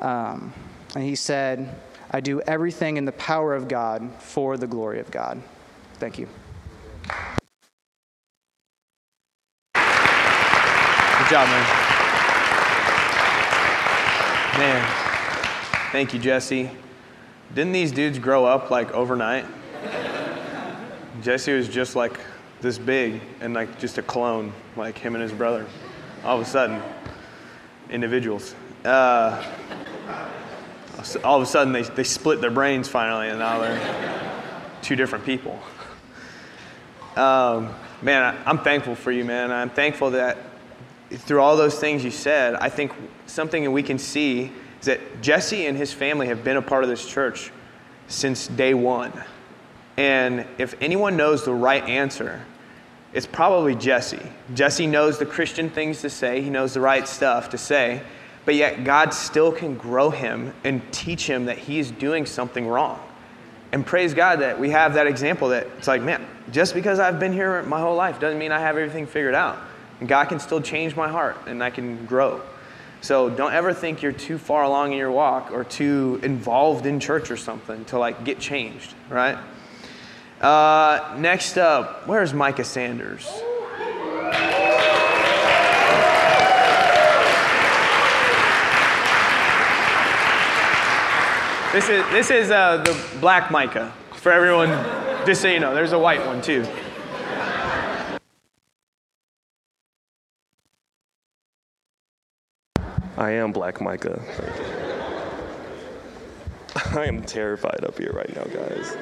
[0.00, 0.54] Um,
[0.94, 1.74] and he said,
[2.16, 5.38] I do everything in the power of God for the glory of God.
[5.98, 6.26] Thank you.
[9.74, 9.82] Good
[11.28, 11.66] job, man.
[14.56, 14.82] Man,
[15.92, 16.70] thank you, Jesse.
[17.54, 19.44] Didn't these dudes grow up like overnight?
[21.20, 22.18] Jesse was just like
[22.62, 25.66] this big and like just a clone, like him and his brother.
[26.24, 26.80] All of a sudden,
[27.90, 28.54] individuals.
[28.86, 29.44] Uh,
[31.24, 34.32] all of a sudden, they, they split their brains finally, and now they're
[34.82, 35.58] two different people.
[37.16, 39.50] Um, man, I, I'm thankful for you, man.
[39.50, 40.38] I'm thankful that
[41.10, 42.92] through all those things you said, I think
[43.26, 46.82] something that we can see is that Jesse and his family have been a part
[46.82, 47.52] of this church
[48.08, 49.12] since day one.
[49.96, 52.44] And if anyone knows the right answer,
[53.12, 54.20] it's probably Jesse.
[54.54, 58.02] Jesse knows the Christian things to say, he knows the right stuff to say,
[58.46, 62.98] but yet God still can grow him and teach him that he's doing something wrong.
[63.72, 67.18] And praise God that we have that example that it's like, man, just because I've
[67.18, 69.58] been here my whole life doesn't mean I have everything figured out.
[70.00, 72.40] And God can still change my heart and I can grow.
[73.00, 77.00] So don't ever think you're too far along in your walk or too involved in
[77.00, 79.38] church or something to like get changed, right?
[80.40, 83.26] Uh, next up, where's Micah Sanders?
[91.76, 93.92] This is, this is uh, the black Micah.
[94.12, 94.70] For everyone,
[95.26, 96.66] just so you know, there's a white one too.
[103.18, 104.22] I am Black Micah.
[106.94, 108.96] I am terrified up here right now, guys.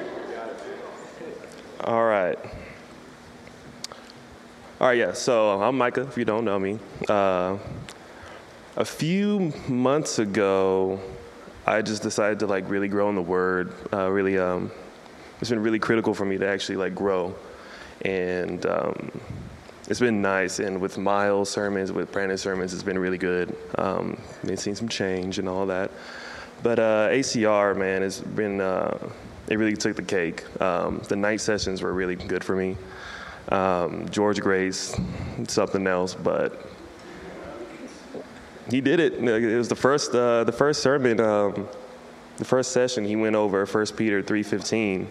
[1.79, 2.37] All right.
[4.81, 6.79] All right, yeah, so I'm Micah, if you don't know me.
[7.07, 7.57] Uh,
[8.75, 10.99] a few months ago,
[11.67, 13.73] I just decided to like really grow in the Word.
[13.91, 14.71] Uh, really, um,
[15.41, 17.33] it's been really critical for me to actually like grow,
[18.03, 19.11] and um,
[19.87, 20.59] it's been nice.
[20.59, 23.55] And with Miles' sermons, with Brandon's sermons, it's been really good.
[23.79, 25.89] Um, been seeing some change and all that.
[26.61, 28.97] But uh, ACR, man, it's been uh,
[29.47, 30.43] it really took the cake.
[30.61, 32.77] Um, the night sessions were really good for me.
[33.49, 34.95] Um, George Grace,
[35.47, 36.67] something else, but
[38.69, 39.13] he did it.
[39.13, 41.67] It was the first uh, the first sermon, um,
[42.37, 43.05] the first session.
[43.05, 45.09] He went over 1 Peter three fifteen.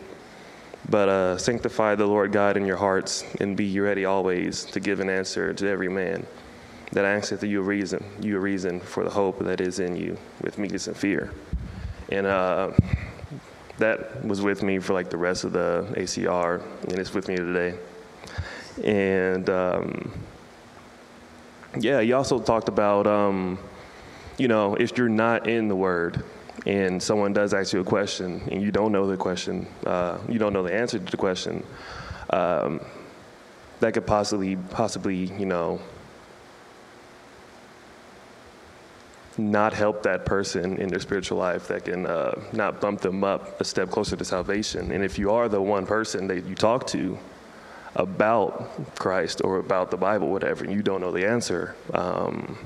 [0.88, 5.00] But uh, sanctify the Lord God in your hearts, and be ready always to give
[5.00, 6.26] an answer to every man
[6.92, 10.16] that asketh you a reason, you a reason for the hope that is in you,
[10.42, 11.32] with meekness and fear.
[12.10, 12.72] And uh,
[13.78, 17.36] that was with me for like the rest of the ACR, and it's with me
[17.36, 17.78] today.
[18.84, 20.12] And um,
[21.78, 23.58] yeah, he also talked about, um,
[24.38, 26.24] you know, if you're not in the Word
[26.66, 30.38] and someone does ask you a question and you don't know the question, uh, you
[30.38, 31.64] don't know the answer to the question,
[32.30, 32.80] um,
[33.80, 35.80] that could possibly, possibly, you know,
[39.36, 43.60] not help that person in their spiritual life, that can uh, not bump them up
[43.60, 44.92] a step closer to salvation.
[44.92, 47.18] And if you are the one person that you talk to
[47.96, 52.58] about Christ or about the Bible, whatever, and you don't know the answer, um,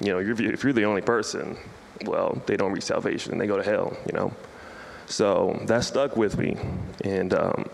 [0.00, 1.56] you know, if you're the only person,
[2.04, 4.32] well, they don't reach salvation and they go to hell, you know.
[5.06, 6.56] So that stuck with me.
[7.02, 7.68] And um,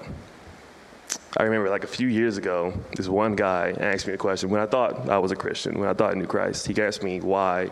[1.37, 4.61] I remember like a few years ago, this one guy asked me a question when
[4.61, 6.67] I thought I was a Christian, when I thought I knew Christ.
[6.67, 7.71] He asked me why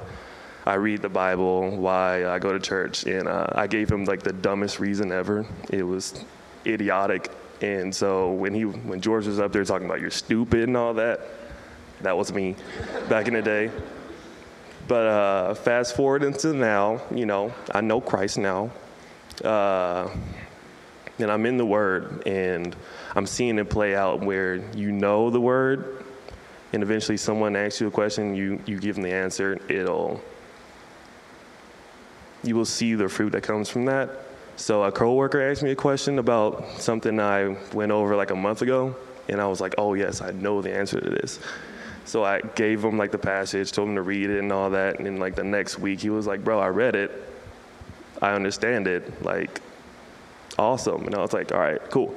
[0.65, 4.23] I read the Bible, why I go to church, and uh, I gave him like
[4.23, 5.47] the dumbest reason ever.
[5.71, 6.25] It was
[6.67, 7.31] idiotic.
[7.61, 10.95] And so when he, when George was up there talking about you're stupid and all
[10.95, 11.21] that,
[12.03, 12.55] that was me
[13.09, 13.71] back in the day.
[14.87, 18.71] But uh, fast forward into now, you know, I know Christ now.
[19.45, 20.09] Uh,
[21.19, 22.75] and I'm in the Word, and
[23.15, 26.05] I'm seeing it play out where you know the Word,
[26.73, 30.23] and eventually someone asks you a question, you, you give them the answer, it'll,
[32.45, 34.28] you will see the fruit that comes from that.
[34.59, 38.61] So a coworker asked me a question about something I went over like a month
[38.61, 38.97] ago,
[39.29, 41.39] And I was like, oh, yes, I know the answer to this.
[42.05, 44.97] So I gave him like the passage, told him to read it and all that.
[44.97, 47.13] And then like the next week, he was like, bro, I read it.
[48.21, 49.23] I understand it.
[49.23, 49.61] Like,
[50.59, 51.07] awesome.
[51.07, 52.13] And I was like, all right, cool.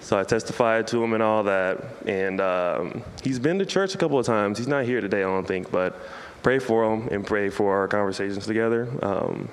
[0.00, 1.84] So I testified to him and all that.
[2.06, 4.56] And um, he's been to church a couple of times.
[4.56, 6.00] He's not here today, I don't think, but
[6.42, 8.88] pray for him and pray for our conversations together.
[9.02, 9.50] Um,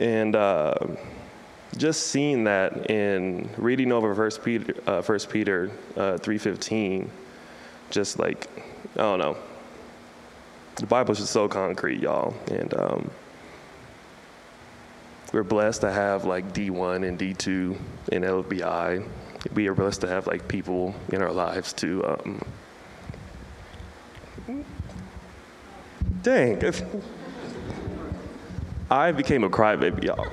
[0.00, 0.74] and uh,
[1.76, 7.10] just seeing that in reading over First Peter, uh, First Peter uh, three fifteen,
[7.90, 8.48] just like
[8.94, 9.36] I don't know,
[10.76, 13.10] the Bible's just so concrete, y'all, and um,
[15.32, 17.76] we're blessed to have like D one and D two
[18.12, 19.06] in LBI.
[19.54, 22.04] We are blessed to have like people in our lives to.
[22.06, 22.42] Um,
[26.22, 26.58] dang,
[28.90, 30.28] I became a crybaby, y'all.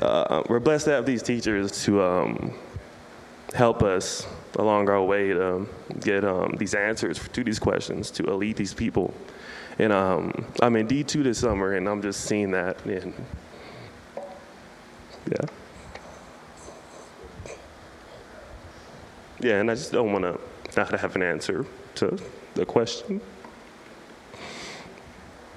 [0.00, 2.54] Uh, we're blessed to have these teachers to um,
[3.52, 4.26] help us
[4.56, 5.66] along our way to
[5.98, 9.12] get um, these answers to these questions, to lead these people.
[9.80, 12.84] And um, I'm in D2 this summer, and I'm just seeing that.
[12.86, 13.12] And
[15.28, 15.46] yeah.
[19.40, 20.40] Yeah, and I just don't want to
[20.76, 22.16] not have an answer to
[22.54, 23.20] the question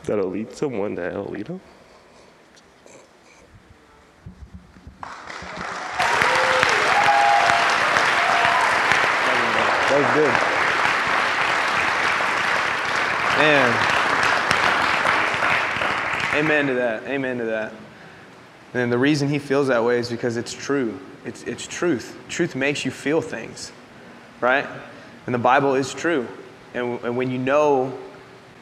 [0.08, 1.60] that'll lead someone to hell, you know?
[9.90, 10.34] That was good.
[13.38, 13.70] Man.
[16.36, 17.04] Amen to that.
[17.04, 17.74] Amen to that.
[18.74, 21.00] And the reason he feels that way is because it's true.
[21.26, 22.18] It's, it's truth.
[22.30, 23.72] Truth makes you feel things,
[24.42, 24.68] right?
[25.26, 26.28] And the Bible is true.
[26.74, 27.98] And, and when you know,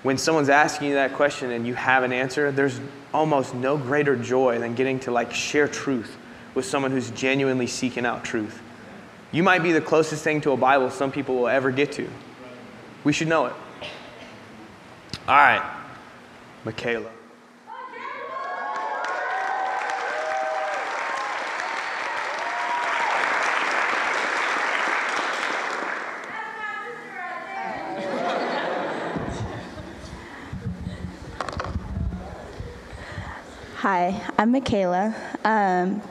[0.05, 2.79] when someone's asking you that question and you have an answer, there's
[3.11, 6.15] almost no greater joy than getting to like share truth
[6.53, 8.61] with someone who's genuinely seeking out truth.
[9.31, 12.07] You might be the closest thing to a Bible some people will ever get to.
[13.03, 13.53] We should know it.
[15.27, 15.75] All right,
[16.65, 17.09] Michaela.
[33.87, 35.15] Hi, I'm Michaela.
[35.43, 36.01] Um,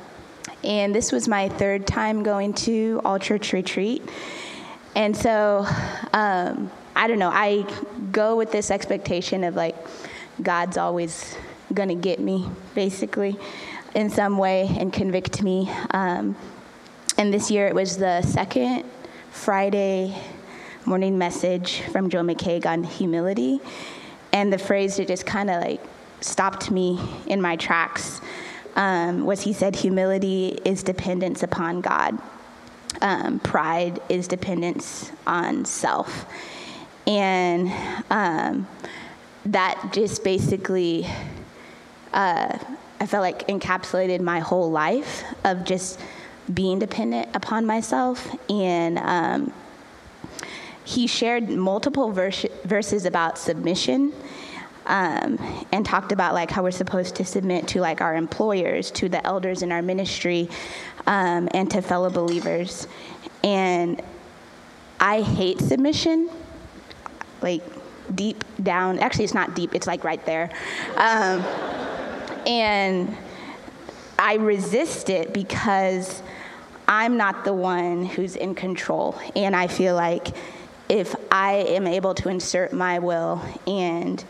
[0.62, 4.08] and this was my third time going to All Church Retreat.
[4.94, 5.66] And so,
[6.12, 7.66] um, I don't know, I
[8.12, 9.74] go with this expectation of like,
[10.40, 11.37] God's always
[11.72, 13.37] gonna get me, basically,
[13.92, 15.68] in some way and convict me.
[15.90, 16.37] Um,
[17.18, 18.84] and this year it was the second
[19.32, 20.16] Friday
[20.84, 23.58] morning message from Joe McKeag on humility.
[24.32, 25.80] And the phrase that just kind of like
[26.24, 28.20] stopped me in my tracks
[28.76, 32.18] um, was he said humility is dependence upon God.
[33.00, 36.26] Um, pride is dependence on self.
[37.06, 37.72] And
[38.10, 38.66] um,
[39.46, 41.06] that just basically,
[42.12, 42.58] uh,
[43.00, 46.00] I felt like encapsulated my whole life of just
[46.52, 48.34] being dependent upon myself.
[48.48, 49.52] And um,
[50.84, 54.12] he shared multiple vers- verses about submission
[54.87, 55.38] um,
[55.73, 59.25] and talked about like how we're supposed to submit to like our employers, to the
[59.27, 60.49] elders in our ministry,
[61.07, 62.87] um, and to fellow believers.
[63.42, 64.03] And
[65.01, 66.29] I hate submission,
[67.40, 67.62] like
[68.14, 68.99] deep down.
[68.99, 70.51] Actually, it's not deep; it's like right there.
[70.97, 71.42] Um,
[72.47, 73.16] and
[74.18, 76.23] I resist it because
[76.87, 80.29] I'm not the one who's in control, and I feel like
[80.88, 84.23] if I am able to insert my will and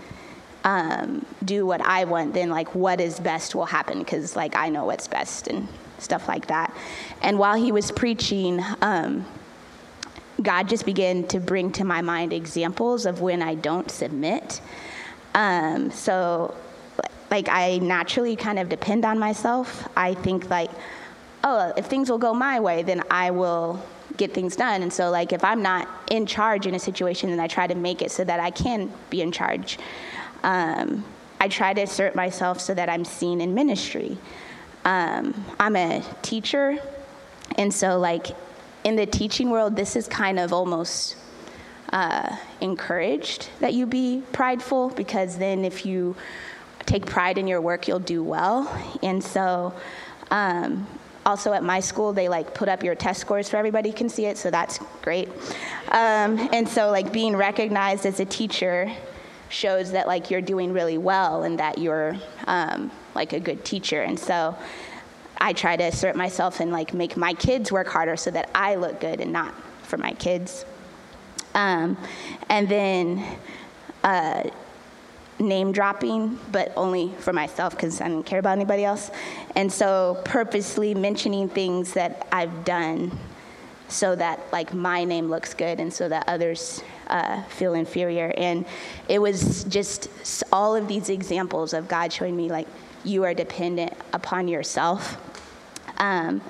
[0.64, 4.70] um, do what I want, then like what is best will happen because like I
[4.70, 6.74] know what's best and stuff like that.
[7.22, 9.26] And while he was preaching, um,
[10.42, 14.60] God just began to bring to my mind examples of when I don't submit.
[15.34, 16.54] Um, so,
[17.30, 19.88] like, I naturally kind of depend on myself.
[19.96, 20.70] I think, like,
[21.44, 23.84] oh, if things will go my way, then I will
[24.16, 24.82] get things done.
[24.82, 27.74] And so, like, if I'm not in charge in a situation, then I try to
[27.74, 29.78] make it so that I can be in charge.
[30.44, 31.04] Um,
[31.40, 34.18] I try to assert myself so that I'm seen in ministry.
[34.84, 36.78] Um, I'm a teacher,
[37.56, 38.26] and so, like,
[38.84, 41.16] in the teaching world, this is kind of almost
[41.92, 46.14] uh, encouraged that you be prideful because then if you
[46.84, 48.68] take pride in your work, you'll do well.
[49.02, 49.72] And so,
[50.30, 50.86] um,
[51.24, 54.26] also at my school, they like put up your test scores for everybody can see
[54.26, 55.28] it, so that's great.
[55.88, 58.94] Um, and so, like, being recognized as a teacher
[59.54, 64.02] shows that like you're doing really well and that you're um, like a good teacher.
[64.02, 64.56] And so
[65.38, 68.74] I try to assert myself and like make my kids work harder so that I
[68.74, 70.64] look good and not for my kids.
[71.54, 71.96] Um,
[72.48, 73.24] and then
[74.02, 74.50] uh,
[75.38, 79.10] name dropping, but only for myself because I didn't care about anybody else.
[79.54, 83.16] And so purposely mentioning things that I've done
[83.88, 88.32] so that like my name looks good and so that others uh, feel inferior.
[88.36, 88.64] And
[89.08, 90.08] it was just
[90.52, 92.66] all of these examples of God showing me like
[93.04, 95.18] you are dependent upon yourself.
[95.98, 96.40] Um,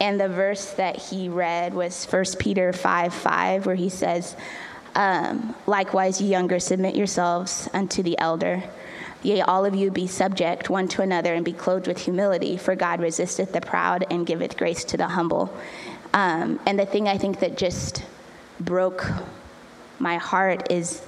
[0.00, 4.36] and the verse that he read was 1 Peter 5 5, where he says,
[4.94, 8.62] um, Likewise, ye younger, submit yourselves unto the elder.
[9.22, 12.74] Yea, all of you be subject one to another and be clothed with humility, for
[12.74, 15.54] God resisteth the proud and giveth grace to the humble.
[16.12, 18.04] Um, and the thing I think that just
[18.58, 19.06] broke
[20.02, 21.00] my heart is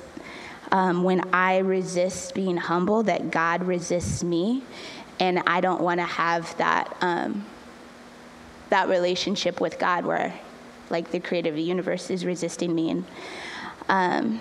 [0.71, 4.63] um, when I resist being humble, that God resists me,
[5.21, 7.45] and I don't want to have that um,
[8.71, 10.33] that relationship with God where,
[10.91, 13.05] like, the creator of the universe is resisting me, and
[13.89, 14.41] um,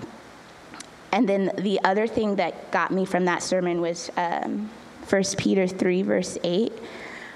[1.11, 4.69] and then the other thing that got me from that sermon was um,
[5.09, 6.71] 1 Peter 3, verse 8,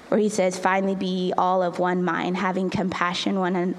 [0.08, 3.76] where he says, Finally be all of one mind, having compassion one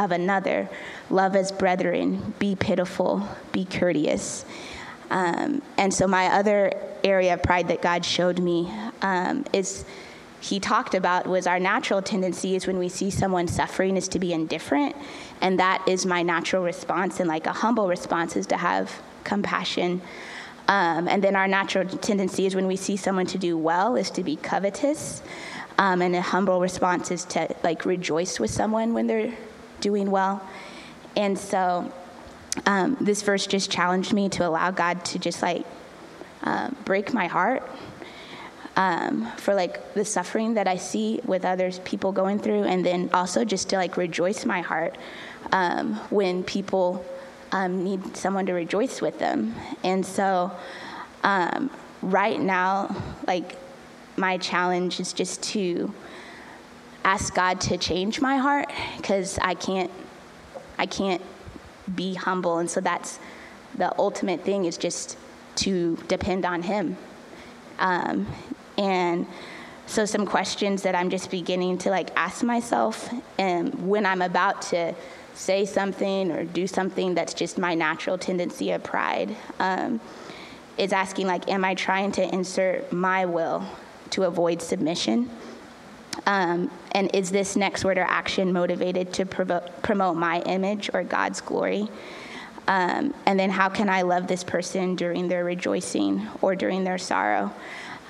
[0.00, 0.68] of another,
[1.10, 4.44] love as brethren, be pitiful, be courteous.
[5.10, 6.72] Um, and so, my other
[7.04, 8.72] area of pride that God showed me
[9.02, 9.84] um, is
[10.40, 14.18] he talked about was our natural tendency is when we see someone suffering is to
[14.18, 14.96] be indifferent.
[15.42, 20.00] And that is my natural response and like a humble response is to have compassion.
[20.66, 24.10] Um, and then our natural tendency is when we see someone to do well is
[24.12, 25.22] to be covetous.
[25.76, 29.34] Um, and a humble response is to like rejoice with someone when they're
[29.80, 30.42] doing well
[31.16, 31.90] and so
[32.66, 35.64] um, this verse just challenged me to allow god to just like
[36.42, 37.62] uh, break my heart
[38.76, 43.10] um, for like the suffering that I see with others people going through, and then
[43.12, 44.96] also just to like rejoice my heart
[45.52, 47.04] um, when people
[47.52, 49.54] um, need someone to rejoice with them.
[49.82, 50.52] And so,
[51.24, 51.70] um,
[52.00, 53.56] right now, like
[54.16, 55.92] my challenge is just to
[57.10, 59.90] ask God to change my heart because I can't,
[60.78, 61.20] I can't
[61.92, 63.18] be humble, and so that's
[63.74, 65.18] the ultimate thing is just
[65.56, 66.96] to depend on Him.
[67.80, 68.28] Um,
[68.78, 69.26] and
[69.86, 74.62] so some questions that I'm just beginning to like ask myself and when I'm about
[74.70, 74.94] to
[75.34, 80.00] say something or do something that's just my natural tendency of pride um,
[80.78, 83.64] is asking like am I trying to insert my will
[84.10, 85.28] to avoid submission?
[86.26, 91.02] Um, and is this next word or action motivated to provo- promote my image or
[91.02, 91.88] God's glory?
[92.68, 96.98] Um, and then how can I love this person during their rejoicing or during their
[96.98, 97.52] sorrow?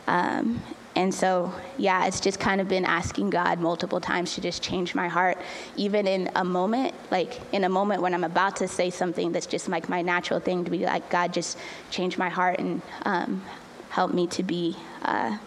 [0.07, 0.63] Um,
[0.97, 4.95] and so, yeah, it's just kind of been asking God multiple times to just change
[4.95, 5.39] my heart,
[5.77, 9.47] even in a moment, like in a moment when I'm about to say something that's
[9.47, 11.57] just like my natural thing to be like, God, just
[11.91, 13.43] change my heart and um,
[13.91, 15.39] help me to be uh,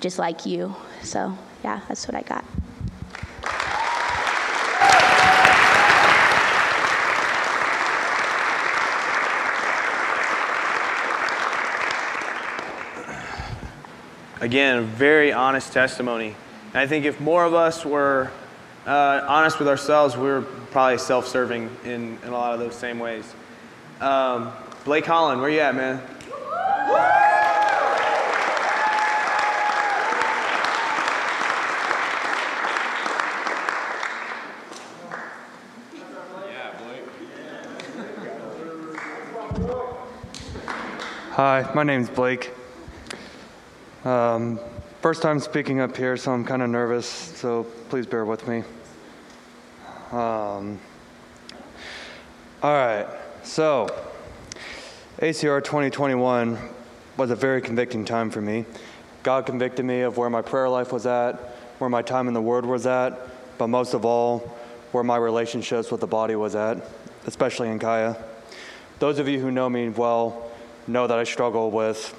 [0.00, 0.74] just like you.
[1.04, 2.44] So, yeah, that's what I got.
[14.40, 16.34] Again, very honest testimony.
[16.68, 18.30] And I think if more of us were
[18.86, 22.74] uh, honest with ourselves, we are probably self serving in, in a lot of those
[22.74, 23.34] same ways.
[24.00, 24.52] Um,
[24.84, 26.00] Blake Holland, where you at, man?
[41.42, 42.50] Hi, my name's Blake.
[44.04, 44.60] Um,
[45.00, 48.58] first time speaking up here, so I'm kind of nervous, so please bear with me.
[50.12, 50.78] Um,
[52.62, 53.06] all right,
[53.42, 53.88] so
[55.20, 56.58] ACR 2021
[57.16, 58.66] was a very convicting time for me.
[59.22, 61.36] God convicted me of where my prayer life was at,
[61.78, 63.18] where my time in the Word was at,
[63.56, 64.40] but most of all,
[64.92, 66.84] where my relationships with the body was at,
[67.24, 68.14] especially in Kaya.
[68.98, 70.49] Those of you who know me well
[70.86, 72.16] know that I struggle with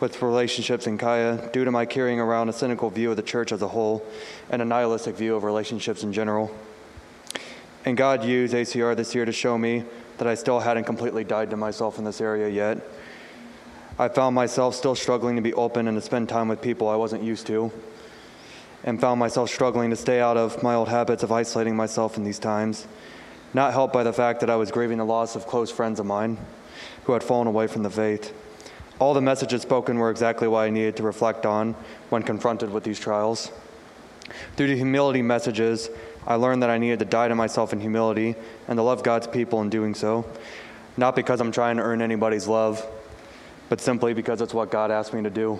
[0.00, 3.50] with relationships in Kaya due to my carrying around a cynical view of the church
[3.50, 4.04] as a whole
[4.48, 6.54] and a nihilistic view of relationships in general.
[7.84, 9.84] And God used ACR this year to show me
[10.18, 12.78] that I still hadn't completely died to myself in this area yet.
[13.98, 16.96] I found myself still struggling to be open and to spend time with people I
[16.96, 17.72] wasn't used to,
[18.84, 22.22] and found myself struggling to stay out of my old habits of isolating myself in
[22.22, 22.86] these times,
[23.54, 26.06] not helped by the fact that I was grieving the loss of close friends of
[26.06, 26.38] mine
[27.04, 28.34] who had fallen away from the faith.
[28.98, 31.74] All the messages spoken were exactly what I needed to reflect on
[32.10, 33.50] when confronted with these trials.
[34.56, 35.88] Through the humility messages,
[36.26, 38.34] I learned that I needed to die to myself in humility
[38.66, 40.26] and to love God's people in doing so,
[40.96, 42.86] not because I'm trying to earn anybody's love,
[43.68, 45.58] but simply because it's what God asked me to do.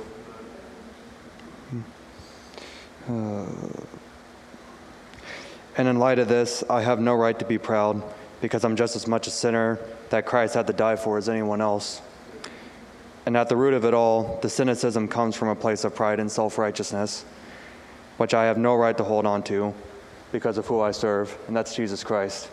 [3.08, 3.46] Uh,
[5.78, 8.02] and in light of this, I have no right to be proud
[8.40, 9.78] because I'm just as much a sinner
[10.10, 12.02] that Christ had to die for as anyone else.
[13.24, 16.18] And at the root of it all, the cynicism comes from a place of pride
[16.18, 17.24] and self righteousness,
[18.16, 19.72] which I have no right to hold on to
[20.32, 22.50] because of who I serve, and that's Jesus Christ.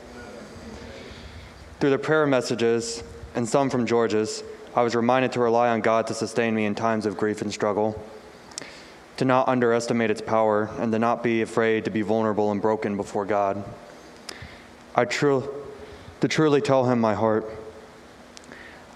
[1.79, 3.03] Through the prayer messages,
[3.33, 4.43] and some from George's,
[4.75, 7.51] I was reminded to rely on God to sustain me in times of grief and
[7.51, 8.01] struggle,
[9.17, 12.97] to not underestimate its power, and to not be afraid to be vulnerable and broken
[12.97, 13.63] before God.
[14.95, 15.49] I tru-
[16.21, 17.49] to truly tell Him my heart.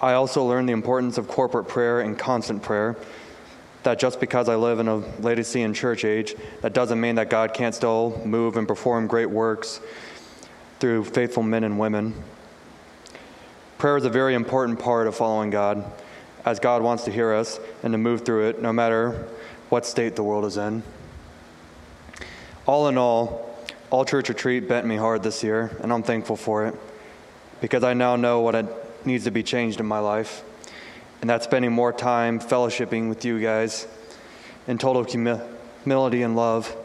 [0.01, 2.95] I also learned the importance of corporate prayer and constant prayer
[3.83, 7.53] that just because I live in a Laodicean church age, that doesn't mean that God
[7.53, 9.79] can't still move and perform great works
[10.79, 12.13] through faithful men and women.
[13.77, 15.89] Prayer is a very important part of following God,
[16.45, 19.27] as God wants to hear us and to move through it no matter
[19.69, 20.83] what state the world is in.
[22.65, 23.55] All in all,
[23.89, 26.75] All Church Retreat bent me hard this year, and I'm thankful for it
[27.61, 28.65] because I now know what it
[29.05, 30.43] needs to be changed in my life
[31.21, 33.87] and that's spending more time fellowshipping with you guys
[34.67, 36.75] in total humility and love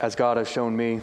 [0.00, 1.00] as God has shown me.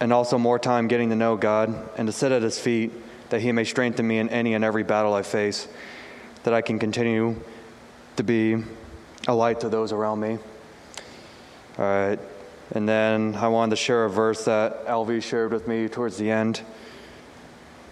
[0.00, 2.92] And also more time getting to know God and to sit at His feet
[3.30, 5.68] that He may strengthen me in any and every battle I face,
[6.42, 7.40] that I can continue
[8.16, 8.62] to be
[9.26, 10.38] a light to those around me.
[11.78, 12.18] All right.
[12.72, 16.30] And then I wanted to share a verse that LV shared with me towards the
[16.30, 16.62] end.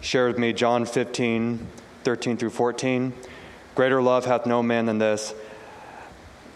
[0.00, 1.66] Shared with me John 15,
[2.04, 3.12] 13 through 14.
[3.74, 5.34] Greater love hath no man than this,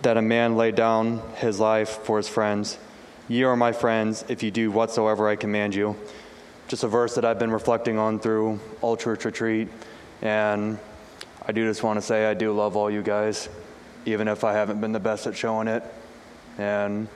[0.03, 2.79] that a man lay down his life for his friends.
[3.29, 5.97] Ye are my friends if you do whatsoever I command you.
[6.69, 9.69] Just a verse that I've been reflecting on through all church retreat.
[10.23, 10.79] And
[11.45, 13.49] I do just want to say I do love all you guys,
[14.07, 15.83] even if I haven't been the best at showing it.
[16.59, 17.09] And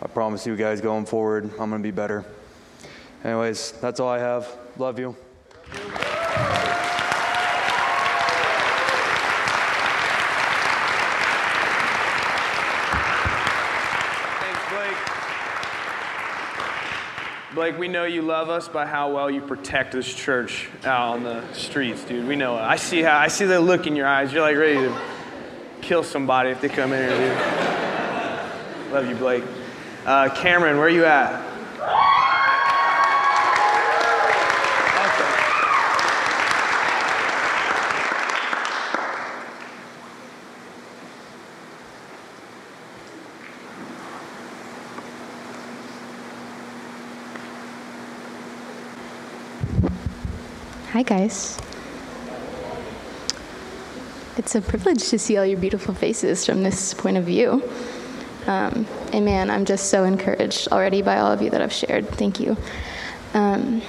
[0.00, 2.24] I promise you guys going forward, I'm going to be better.
[3.24, 4.46] Anyways, that's all I have.
[4.76, 5.16] Love you.
[14.38, 14.96] Thanks, Blake.
[17.54, 21.24] Blake, we know you love us by how well you protect this church out on
[21.24, 22.28] the streets, dude.
[22.28, 22.60] We know it.
[22.60, 24.32] I see how I see the look in your eyes.
[24.32, 25.17] You're like ready to
[25.82, 27.34] kill somebody if they come in here.
[28.92, 29.44] Love you, Blake.
[30.06, 31.48] Uh, Cameron, where are you at?
[50.92, 51.67] Hi, guys.
[54.38, 57.60] It's a privilege to see all your beautiful faces from this point of view.
[58.46, 62.08] Um, and man, I'm just so encouraged already by all of you that I've shared.
[62.10, 62.56] Thank you.
[63.34, 63.82] Um,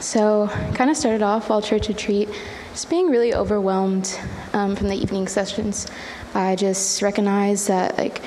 [0.00, 2.30] so, kind of started off while church retreat,
[2.70, 4.18] just being really overwhelmed
[4.54, 5.86] um, from the evening sessions.
[6.32, 8.22] I just recognized that, like,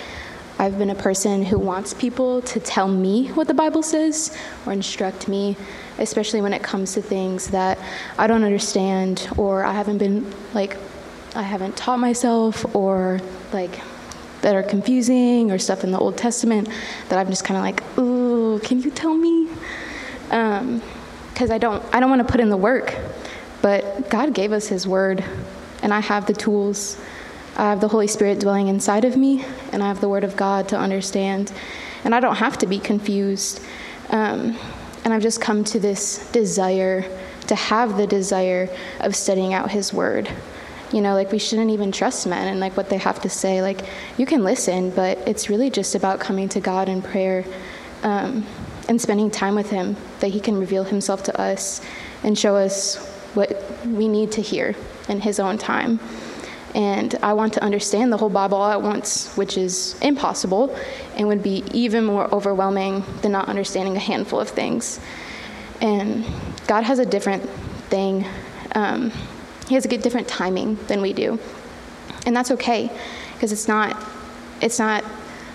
[0.59, 4.37] I've been a person who wants people to tell me what the Bible says
[4.67, 5.57] or instruct me
[5.97, 7.77] especially when it comes to things that
[8.17, 10.77] I don't understand or I haven't been like
[11.35, 13.19] I haven't taught myself or
[13.51, 13.81] like
[14.41, 16.69] that are confusing or stuff in the Old Testament
[17.09, 19.49] that I'm just kind of like, ooh, can you tell me?
[20.29, 22.95] Because um, I don't, I don't want to put in the work,
[23.63, 25.25] but God gave us His Word,
[25.81, 27.01] and I have the tools.
[27.57, 30.37] I have the Holy Spirit dwelling inside of me, and I have the Word of
[30.37, 31.51] God to understand,
[32.03, 33.61] and I don't have to be confused.
[34.11, 34.57] Um,
[35.03, 37.03] and I've just come to this desire
[37.47, 38.69] to have the desire
[38.99, 40.29] of studying out His Word.
[40.91, 43.61] You know, like we shouldn't even trust men and like what they have to say.
[43.61, 43.81] Like
[44.17, 47.43] you can listen, but it's really just about coming to God in prayer
[48.03, 48.45] um,
[48.87, 51.81] and spending time with Him, that He can reveal Himself to us
[52.23, 52.97] and show us
[53.33, 54.75] what we need to hear
[55.09, 55.99] in His own time.
[56.75, 60.77] And I want to understand the whole Bible all at once, which is impossible
[61.15, 64.99] and would be even more overwhelming than not understanding a handful of things.
[65.79, 66.25] And
[66.67, 67.49] God has a different
[67.89, 68.25] thing,
[68.73, 69.13] um,
[69.67, 71.39] He has a different timing than we do.
[72.25, 72.89] And that's okay,
[73.33, 73.95] because it's not,
[74.61, 75.03] it's not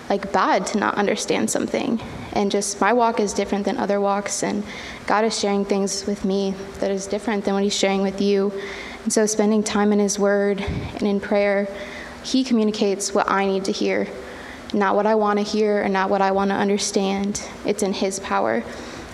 [0.09, 2.01] like bad to not understand something.
[2.33, 4.63] And just my walk is different than other walks, and
[5.07, 8.51] God is sharing things with me that is different than what He's sharing with you.
[9.03, 11.67] And so, spending time in His Word and in prayer,
[12.23, 14.07] He communicates what I need to hear,
[14.73, 17.47] not what I want to hear or not what I want to understand.
[17.65, 18.63] It's in His power.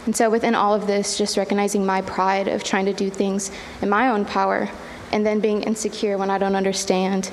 [0.06, 3.52] And so, within all of this, just recognizing my pride of trying to do things
[3.82, 4.70] in my own power
[5.12, 7.32] and then being insecure when I don't understand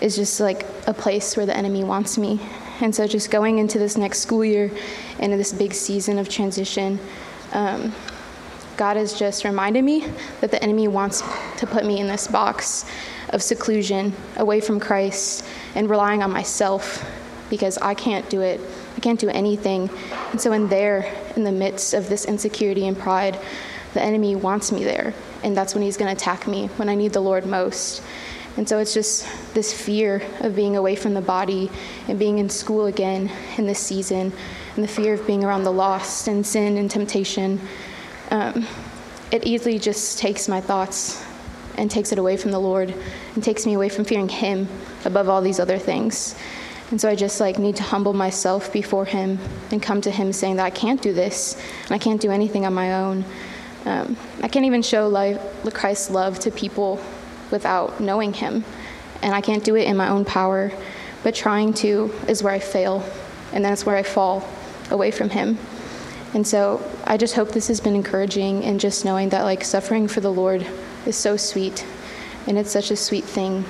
[0.00, 2.40] is just like a place where the enemy wants me.
[2.80, 4.70] And so, just going into this next school year
[5.18, 6.98] and this big season of transition,
[7.52, 7.92] um,
[8.76, 10.06] God has just reminded me
[10.40, 11.22] that the enemy wants
[11.56, 12.88] to put me in this box
[13.30, 15.44] of seclusion, away from Christ,
[15.74, 17.04] and relying on myself
[17.50, 18.60] because I can't do it.
[18.96, 19.90] I can't do anything.
[20.30, 23.40] And so, in there, in the midst of this insecurity and pride,
[23.94, 25.14] the enemy wants me there.
[25.42, 28.02] And that's when he's going to attack me when I need the Lord most.
[28.56, 31.70] And so it's just this fear of being away from the body
[32.08, 34.32] and being in school again in this season,
[34.74, 37.60] and the fear of being around the lost and sin and temptation
[38.30, 38.66] um,
[39.30, 41.24] it easily just takes my thoughts
[41.76, 42.94] and takes it away from the Lord
[43.34, 44.68] and takes me away from fearing Him
[45.04, 46.34] above all these other things.
[46.90, 49.38] And so I just like need to humble myself before Him
[49.70, 52.66] and come to Him saying that I can't do this and I can't do anything
[52.66, 53.24] on my own.
[53.88, 55.40] Um, I can't even show life,
[55.72, 57.02] Christ's love to people
[57.50, 58.62] without knowing Him,
[59.22, 60.70] and I can't do it in my own power.
[61.22, 63.02] But trying to is where I fail,
[63.50, 64.46] and then it's where I fall
[64.90, 65.56] away from Him.
[66.34, 70.06] And so I just hope this has been encouraging and just knowing that like suffering
[70.06, 70.66] for the Lord
[71.06, 71.86] is so sweet
[72.46, 73.64] and it's such a sweet thing.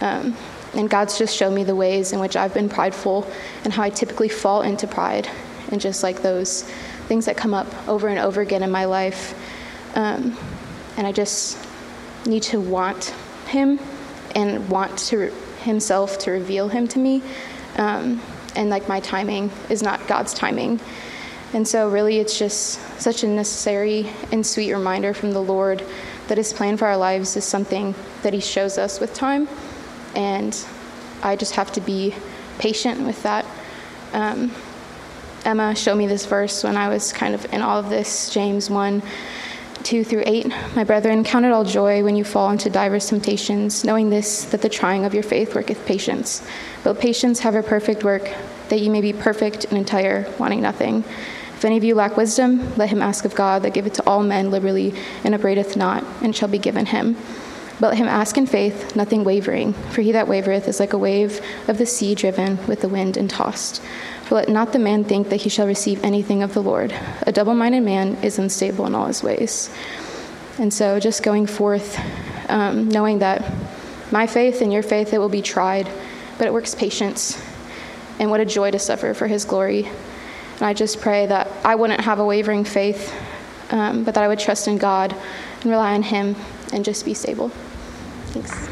[0.00, 0.36] Um,
[0.74, 3.30] and God's just shown me the ways in which I've been prideful
[3.62, 5.30] and how I typically fall into pride
[5.70, 6.68] and just like those
[7.08, 9.34] things that come up over and over again in my life.
[9.96, 10.36] Um,
[10.96, 11.58] and I just
[12.26, 13.14] need to want
[13.46, 13.80] Him
[14.36, 15.32] and want to
[15.62, 17.22] Himself to reveal Him to me.
[17.76, 18.20] Um,
[18.54, 20.80] and like my timing is not God's timing.
[21.54, 25.82] And so, really, it's just such a necessary and sweet reminder from the Lord
[26.28, 29.48] that His plan for our lives is something that He shows us with time.
[30.14, 30.62] And
[31.22, 32.14] I just have to be
[32.58, 33.46] patient with that.
[34.12, 34.52] Um,
[35.48, 38.68] Emma showed me this verse when I was kind of in all of this James
[38.68, 39.02] 1
[39.82, 40.52] 2 through 8.
[40.76, 44.60] My brethren, count it all joy when you fall into diverse temptations, knowing this, that
[44.60, 46.46] the trying of your faith worketh patience.
[46.84, 48.30] But patience have a perfect work,
[48.68, 50.98] that ye may be perfect and entire, wanting nothing.
[50.98, 54.22] If any of you lack wisdom, let him ask of God that giveth to all
[54.22, 54.92] men liberally
[55.24, 57.16] and upbraideth not, and shall be given him.
[57.80, 60.98] But let him ask in faith, nothing wavering, for he that wavereth is like a
[60.98, 63.80] wave of the sea driven with the wind and tossed.
[64.30, 66.94] Let not the man think that he shall receive anything of the Lord.
[67.26, 69.70] A double minded man is unstable in all his ways.
[70.58, 71.98] And so, just going forth,
[72.48, 73.52] um, knowing that
[74.10, 75.88] my faith and your faith, it will be tried,
[76.36, 77.42] but it works patience.
[78.18, 79.88] And what a joy to suffer for his glory.
[80.58, 83.14] And I just pray that I wouldn't have a wavering faith,
[83.70, 85.14] um, but that I would trust in God
[85.62, 86.34] and rely on Him
[86.72, 87.50] and just be stable.
[88.30, 88.66] Thanks.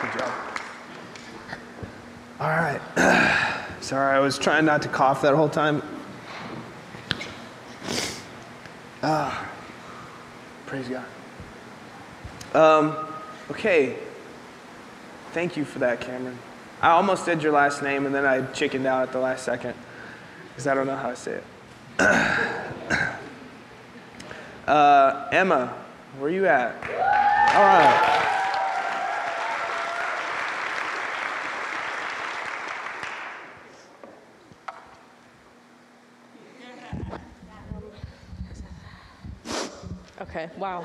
[0.00, 0.32] Good job.
[2.40, 2.80] All right.
[3.88, 5.82] Sorry, I was trying not to cough that whole time.
[9.02, 9.50] Ah,
[10.66, 11.06] praise God.
[12.54, 12.94] Um,
[13.50, 13.96] Okay.
[15.32, 16.38] Thank you for that, Cameron.
[16.82, 19.72] I almost said your last name and then I chickened out at the last second
[20.50, 21.44] because I don't know how to say it.
[24.68, 25.72] uh, Emma,
[26.18, 26.74] where are you at?
[27.54, 28.47] All right.
[40.20, 40.84] Okay, wow.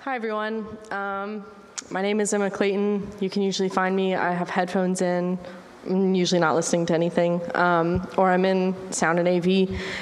[0.00, 0.66] Hi, everyone.
[0.90, 1.46] Um,
[1.90, 3.08] my name is Emma Clayton.
[3.18, 4.14] You can usually find me.
[4.14, 5.38] I have headphones in.
[5.88, 9.46] I'm usually not listening to anything, um, or I'm in sound and AV.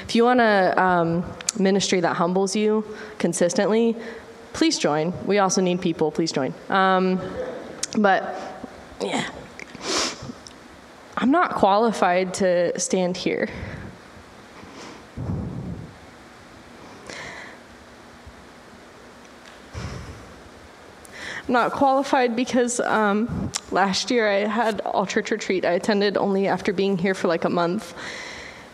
[0.03, 1.23] If you want a um,
[1.57, 2.83] ministry that humbles you
[3.19, 3.95] consistently,
[4.51, 5.13] please join.
[5.25, 6.11] We also need people.
[6.11, 6.53] Please join.
[6.67, 7.21] Um,
[7.97, 8.37] but
[8.99, 9.29] yeah,
[11.15, 13.47] I'm not qualified to stand here.
[21.51, 25.65] Not qualified because um, last year I had all church retreat.
[25.65, 27.93] I attended only after being here for like a month.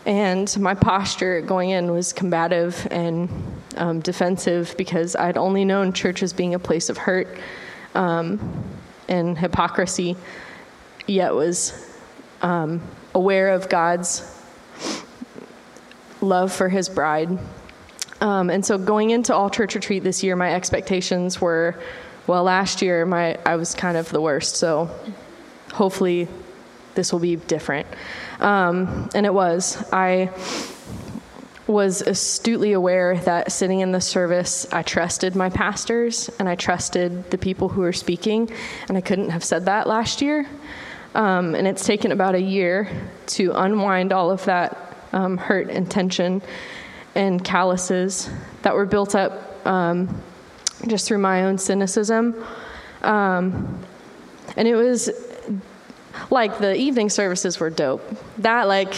[0.06, 3.28] And my posture going in was combative and
[3.76, 7.38] um, defensive because I'd only known church as being a place of hurt
[7.94, 8.64] um,
[9.08, 10.16] and hypocrisy,
[11.06, 11.92] yet was
[12.40, 12.80] um,
[13.14, 14.34] aware of God's
[16.20, 17.38] love for his bride.
[18.20, 21.78] Um, and so going into all church retreat this year, my expectations were
[22.28, 24.90] well, last year my I was kind of the worst, so
[25.72, 26.28] hopefully
[26.94, 27.86] this will be different.
[28.38, 29.82] Um, and it was.
[29.92, 30.30] I
[31.66, 37.30] was astutely aware that sitting in the service, I trusted my pastors and I trusted
[37.30, 38.50] the people who were speaking,
[38.88, 40.46] and I couldn't have said that last year.
[41.14, 42.90] Um, and it's taken about a year
[43.28, 46.42] to unwind all of that um, hurt and tension
[47.14, 48.28] and calluses
[48.62, 50.22] that were built up um,
[50.86, 52.44] just through my own cynicism.
[53.02, 53.84] Um,
[54.56, 55.10] and it was
[56.30, 58.02] like the evening services were dope.
[58.38, 58.94] That like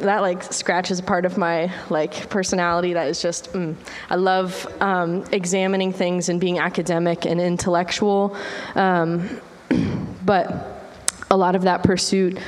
[0.00, 3.74] that like scratches a part of my like personality that is just mm.
[4.08, 8.36] I love um, examining things and being academic and intellectual,
[8.74, 9.40] um,
[10.24, 10.80] but
[11.30, 12.38] a lot of that pursuit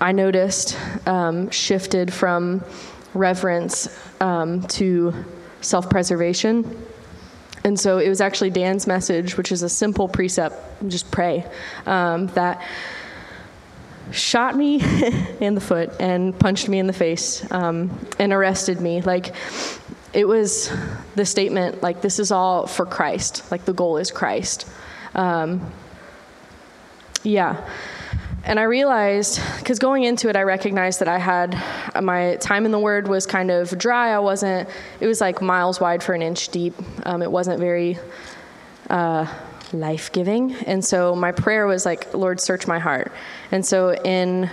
[0.00, 2.64] I noticed um, shifted from
[3.12, 3.88] reverence
[4.20, 5.12] um, to
[5.60, 6.86] self-preservation.
[7.64, 10.56] And so it was actually Dan's message, which is a simple precept,
[10.88, 11.44] just pray,
[11.86, 12.62] um, that
[14.12, 14.80] shot me
[15.40, 19.02] in the foot and punched me in the face um, and arrested me.
[19.02, 19.34] Like,
[20.12, 20.72] it was
[21.14, 23.50] the statement, like, this is all for Christ.
[23.50, 24.68] Like, the goal is Christ.
[25.14, 25.70] Um,
[27.22, 27.68] yeah.
[28.44, 31.62] And I realized, because going into it, I recognized that I had
[32.02, 34.14] my time in the Word was kind of dry.
[34.14, 34.68] I wasn't,
[34.98, 36.74] it was like miles wide for an inch deep.
[37.04, 37.98] Um, it wasn't very.
[38.88, 39.26] Uh,
[39.72, 40.54] life giving.
[40.66, 43.12] And so my prayer was like, Lord, search my heart.
[43.52, 44.50] And so in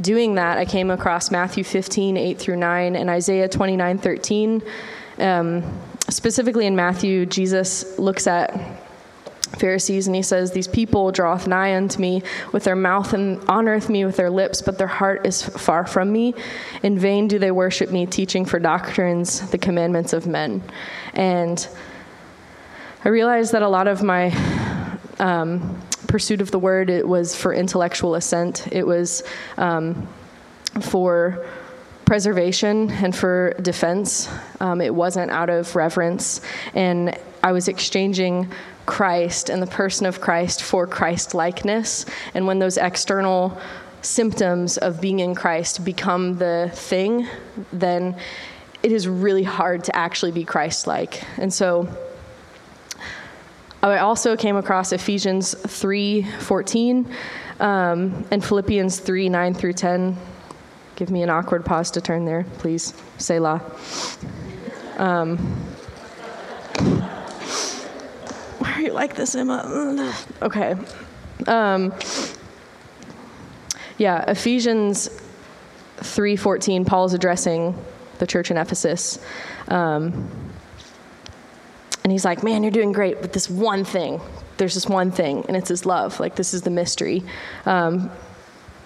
[0.00, 4.62] doing that, I came across Matthew 15, 8 through 9, and Isaiah 29, 13.
[5.18, 8.79] Um, specifically in Matthew, Jesus looks at
[9.58, 12.22] Pharisees and he says, These people draweth nigh unto me
[12.52, 16.12] with their mouth and honoreth me with their lips, but their heart is far from
[16.12, 16.34] me.
[16.82, 20.62] In vain do they worship me, teaching for doctrines the commandments of men.
[21.14, 21.66] And
[23.04, 24.34] I realized that a lot of my
[25.18, 28.68] um, pursuit of the word it was for intellectual assent.
[28.72, 29.22] It was
[29.56, 30.08] um,
[30.80, 31.46] for
[32.04, 34.28] preservation and for defense.
[34.60, 36.40] Um, it wasn't out of reverence,
[36.74, 38.50] and I was exchanging
[38.90, 42.04] Christ and the person of Christ for Christ likeness.
[42.34, 43.56] And when those external
[44.02, 47.28] symptoms of being in Christ become the thing,
[47.72, 48.16] then
[48.82, 51.22] it is really hard to actually be Christ like.
[51.38, 51.88] And so
[53.80, 57.06] I also came across Ephesians 3:14
[57.60, 60.16] um, and Philippians 3 9 through 10.
[60.96, 62.92] Give me an awkward pause to turn there, please.
[63.18, 63.62] Selah.
[64.98, 65.69] Um,
[68.70, 70.14] why are you like this, Emma?
[70.42, 70.76] Okay.
[71.46, 71.92] Um,
[73.98, 75.10] yeah, Ephesians
[75.98, 76.86] 3:14.
[76.86, 77.76] Paul's addressing
[78.18, 79.18] the church in Ephesus.
[79.68, 80.30] Um,
[82.04, 84.20] and he's like, Man, you're doing great with this one thing.
[84.56, 86.20] There's this one thing, and it's his love.
[86.20, 87.24] Like, this is the mystery.
[87.66, 88.10] Um,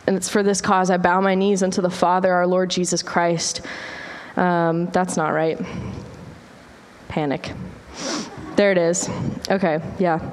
[0.07, 3.03] and it's for this cause I bow my knees unto the Father, our Lord Jesus
[3.03, 3.61] Christ.
[4.37, 5.59] Um, that's not right.
[7.09, 7.53] Panic.
[8.57, 9.09] There it is.
[9.51, 10.33] Okay, yeah.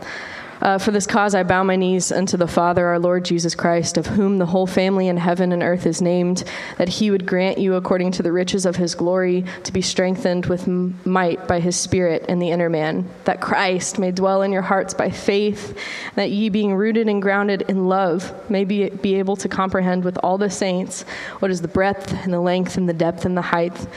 [0.61, 3.97] Uh, for this cause I bow my knees unto the Father, our Lord Jesus Christ,
[3.97, 6.43] of whom the whole family in heaven and earth is named,
[6.77, 10.45] that he would grant you, according to the riches of his glory, to be strengthened
[10.45, 14.61] with might by his Spirit in the inner man, that Christ may dwell in your
[14.61, 15.75] hearts by faith,
[16.13, 20.19] that ye, being rooted and grounded in love, may be, be able to comprehend with
[20.21, 21.05] all the saints
[21.39, 23.87] what is the breadth and the length and the depth and the height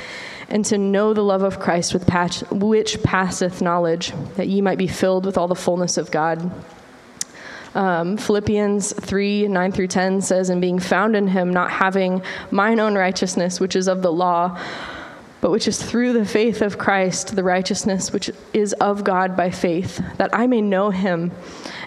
[0.54, 4.78] and to know the love of Christ with patch, which passeth knowledge, that ye might
[4.78, 6.48] be filled with all the fullness of God.
[7.74, 12.78] Um, Philippians 3 9 through 10 says, And being found in him, not having mine
[12.78, 14.56] own righteousness, which is of the law,
[15.44, 19.50] but which is through the faith of Christ, the righteousness which is of God by
[19.50, 21.32] faith, that I may know him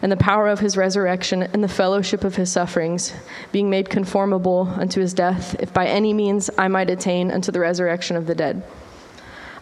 [0.04, 3.16] and the power of his resurrection and the fellowship of his sufferings,
[3.52, 7.60] being made conformable unto his death, if by any means I might attain unto the
[7.60, 8.62] resurrection of the dead.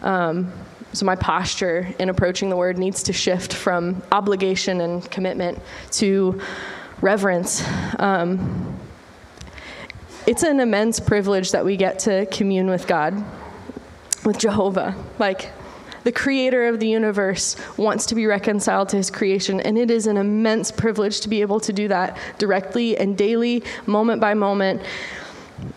[0.02, 0.52] Um,
[0.92, 5.58] so, my posture in approaching the word needs to shift from obligation and commitment
[5.92, 6.38] to
[7.00, 7.64] reverence.
[7.98, 8.78] Um,
[10.26, 13.24] it's an immense privilege that we get to commune with God
[14.26, 14.94] with Jehovah.
[15.18, 15.50] Like,
[16.04, 20.06] the creator of the universe wants to be reconciled to his creation, and it is
[20.06, 24.82] an immense privilege to be able to do that directly and daily, moment by moment.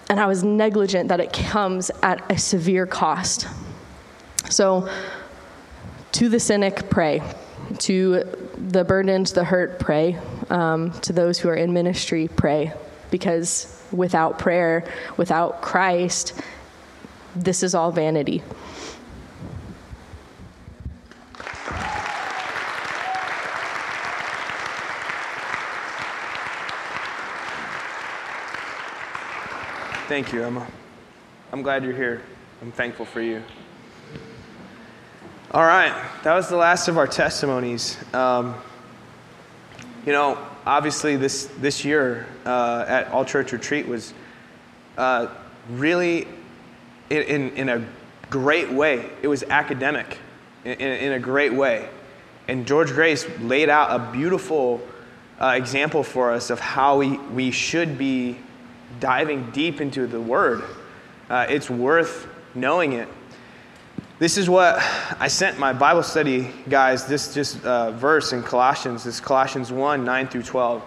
[0.10, 3.48] And I was negligent that it comes at a severe cost.
[4.50, 4.90] So,
[6.12, 7.24] to the cynic, pray.
[7.80, 8.24] To
[8.56, 10.20] the burdened, the hurt, pray.
[10.50, 12.74] Um, to those who are in ministry, pray.
[13.10, 14.84] Because without prayer,
[15.18, 16.40] without Christ,
[17.36, 18.42] this is all vanity.
[30.08, 30.66] Thank you, Emma.
[31.54, 32.24] I'm glad you're here.
[32.64, 33.44] I'm thankful for you.
[35.52, 37.98] All right, that was the last of our testimonies.
[38.14, 38.56] Um,
[40.06, 44.14] you know, obviously, this, this year uh, at All Church Retreat was
[44.98, 45.28] uh,
[45.70, 46.28] really
[47.10, 47.86] in, in, in, a
[48.30, 49.10] great way.
[49.22, 50.18] It was academic
[50.64, 51.90] in, in, a great way.
[52.48, 54.82] And George Grace laid out a beautiful
[55.42, 58.38] uh, example for us of how we, we should be
[59.00, 60.64] diving deep into the Word.
[61.30, 63.08] Uh, it's worth knowing it.
[64.20, 64.84] This is what
[65.20, 70.04] I sent my Bible study guys, this just uh, verse in Colossians, this Colossians 1
[70.04, 70.84] 9 through 12.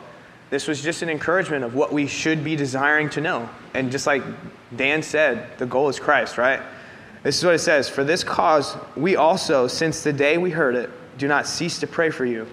[0.53, 3.49] This was just an encouragement of what we should be desiring to know.
[3.73, 4.23] And just like
[4.77, 6.61] Dan said, the goal is Christ, right?
[7.23, 10.75] This is what it says For this cause, we also, since the day we heard
[10.75, 12.47] it, do not cease to pray for you,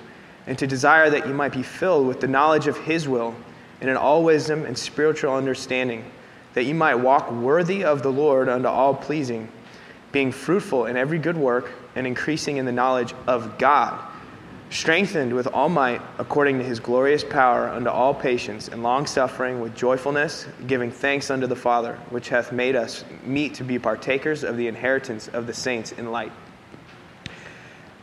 [0.48, 3.36] and to desire that you might be filled with the knowledge of His will,
[3.82, 6.10] and in all wisdom and spiritual understanding,
[6.54, 9.50] that you might walk worthy of the Lord unto all pleasing
[10.14, 14.00] being fruitful in every good work and increasing in the knowledge of God,
[14.70, 19.60] strengthened with all might according to his glorious power unto all patience and long suffering
[19.60, 24.44] with joyfulness, giving thanks unto the Father, which hath made us meet to be partakers
[24.44, 26.32] of the inheritance of the saints in light.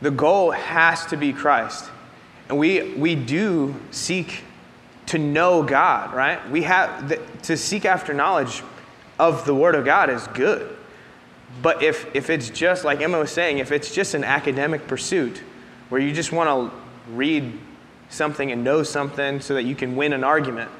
[0.01, 1.89] The goal has to be Christ.
[2.49, 4.43] And we, we do seek
[5.07, 6.49] to know God, right?
[6.49, 8.61] We have the, to seek after knowledge
[9.19, 10.75] of the Word of God is good.
[11.61, 15.41] But if, if it's just, like Emma was saying, if it's just an academic pursuit
[15.89, 16.77] where you just want to
[17.13, 17.53] read
[18.09, 20.71] something and know something so that you can win an argument,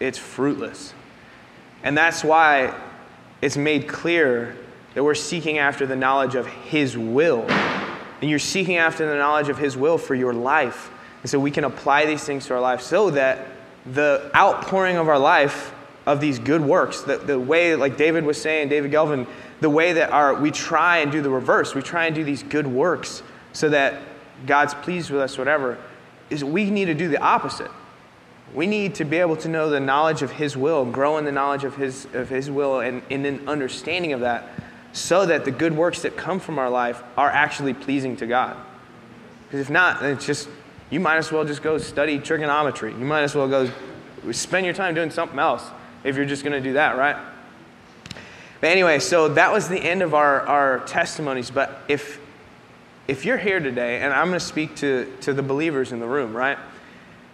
[0.00, 0.94] it's fruitless.
[1.82, 2.74] And that's why
[3.40, 4.56] it's made clear
[4.94, 7.42] that we're seeking after the knowledge of His will.
[8.20, 10.90] And you're seeking after the knowledge of His will for your life.
[11.22, 13.46] And so we can apply these things to our life so that
[13.86, 15.72] the outpouring of our life
[16.06, 19.26] of these good works, the, the way, like David was saying, David Gelvin,
[19.60, 22.42] the way that our, we try and do the reverse, we try and do these
[22.42, 23.22] good works
[23.52, 24.00] so that
[24.46, 25.78] God's pleased with us, whatever,
[26.30, 27.70] is we need to do the opposite.
[28.54, 31.32] We need to be able to know the knowledge of His will, grow in the
[31.32, 34.48] knowledge of His, of his will and in an understanding of that,
[34.92, 38.56] so that the good works that come from our life are actually pleasing to God.
[39.44, 40.48] Because if not, then it's just,
[40.90, 42.92] you might as well just go study trigonometry.
[42.92, 43.70] You might as well go
[44.32, 45.64] spend your time doing something else
[46.04, 47.16] if you're just going to do that, right?
[48.60, 51.50] But anyway, so that was the end of our, our testimonies.
[51.50, 52.20] But if,
[53.06, 56.06] if you're here today, and I'm going to speak to, to the believers in the
[56.06, 56.58] room, right?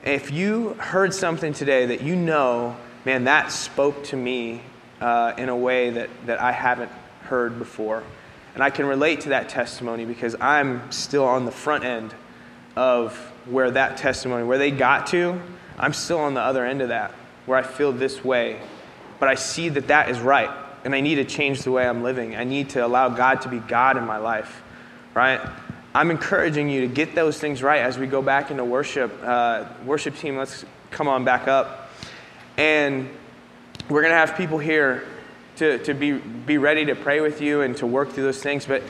[0.05, 4.63] If you heard something today that you know, man, that spoke to me
[5.01, 6.91] uh, in a way that, that I haven't
[7.23, 8.03] heard before.
[8.55, 12.15] And I can relate to that testimony because I'm still on the front end
[12.75, 13.17] of
[13.47, 15.41] where that testimony, where they got to,
[15.79, 17.13] I'm still on the other end of that,
[17.47, 18.61] where I feel this way.
[19.19, 20.51] But I see that that is right
[20.85, 22.37] and I need to change the way I'm living.
[22.37, 24.63] I need to allow God to be God in my life,
[25.15, 25.41] right?
[25.95, 29.13] I'm encouraging you to get those things right as we go back into worship.
[29.23, 31.91] Uh, worship team, let's come on back up.
[32.57, 33.09] And
[33.89, 35.07] we're going to have people here
[35.57, 38.67] to, to be, be ready to pray with you and to work through those things.
[38.67, 38.83] But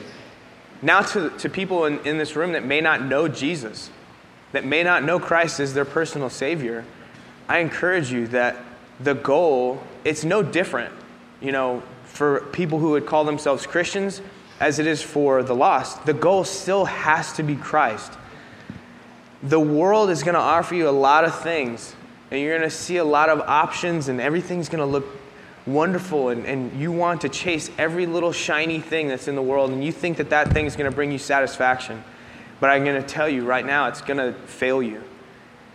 [0.81, 3.89] now, to, to people in, in this room that may not know Jesus,
[4.51, 6.85] that may not know Christ as their personal Savior,
[7.47, 8.57] I encourage you that
[8.99, 10.93] the goal, it's no different
[11.41, 14.21] you know, for people who would call themselves Christians
[14.61, 16.05] as it is for the lost.
[16.05, 18.13] The goal still has to be Christ.
[19.41, 21.95] The world is going to offer you a lot of things,
[22.29, 25.07] and you're going to see a lot of options, and everything's going to look
[25.65, 29.71] wonderful, and, and you want to chase every little shiny thing that's in the world,
[29.71, 32.03] and you think that that thing is going to bring you satisfaction.
[32.59, 35.03] But I'm going to tell you right now, it's going to fail you.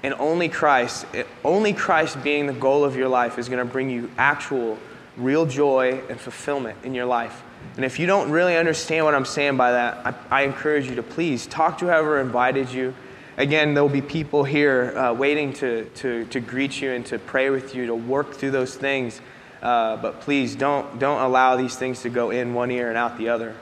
[0.04, 1.06] And only Christ,
[1.44, 4.78] only Christ being the goal of your life is going to bring you actual
[5.16, 7.42] real joy and fulfillment in your life.
[7.76, 10.96] And if you don't really understand what I'm saying by that, I, I encourage you
[10.96, 12.94] to please talk to whoever invited you.
[13.36, 17.18] Again, there will be people here uh, waiting to, to, to greet you and to
[17.18, 19.20] pray with you, to work through those things.
[19.60, 23.18] Uh, but please don't, don't allow these things to go in one ear and out
[23.18, 23.54] the other.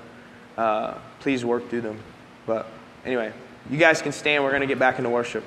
[0.57, 1.99] Uh, please work through them.
[2.47, 2.67] But
[3.05, 3.33] anyway,
[3.69, 4.45] you guys can stand.
[4.45, 5.45] We're going to get back into worship.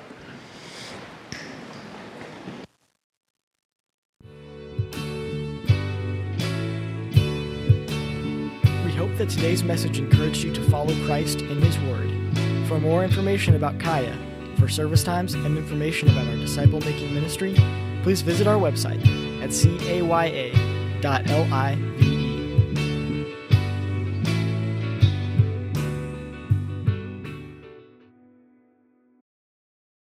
[9.18, 12.08] That today's message encouraged you to follow Christ in His Word.
[12.68, 14.16] For more information about Kaya,
[14.58, 17.54] for service times, and information about our disciple making ministry,
[18.02, 19.00] please visit our website
[19.42, 20.58] at caya.live.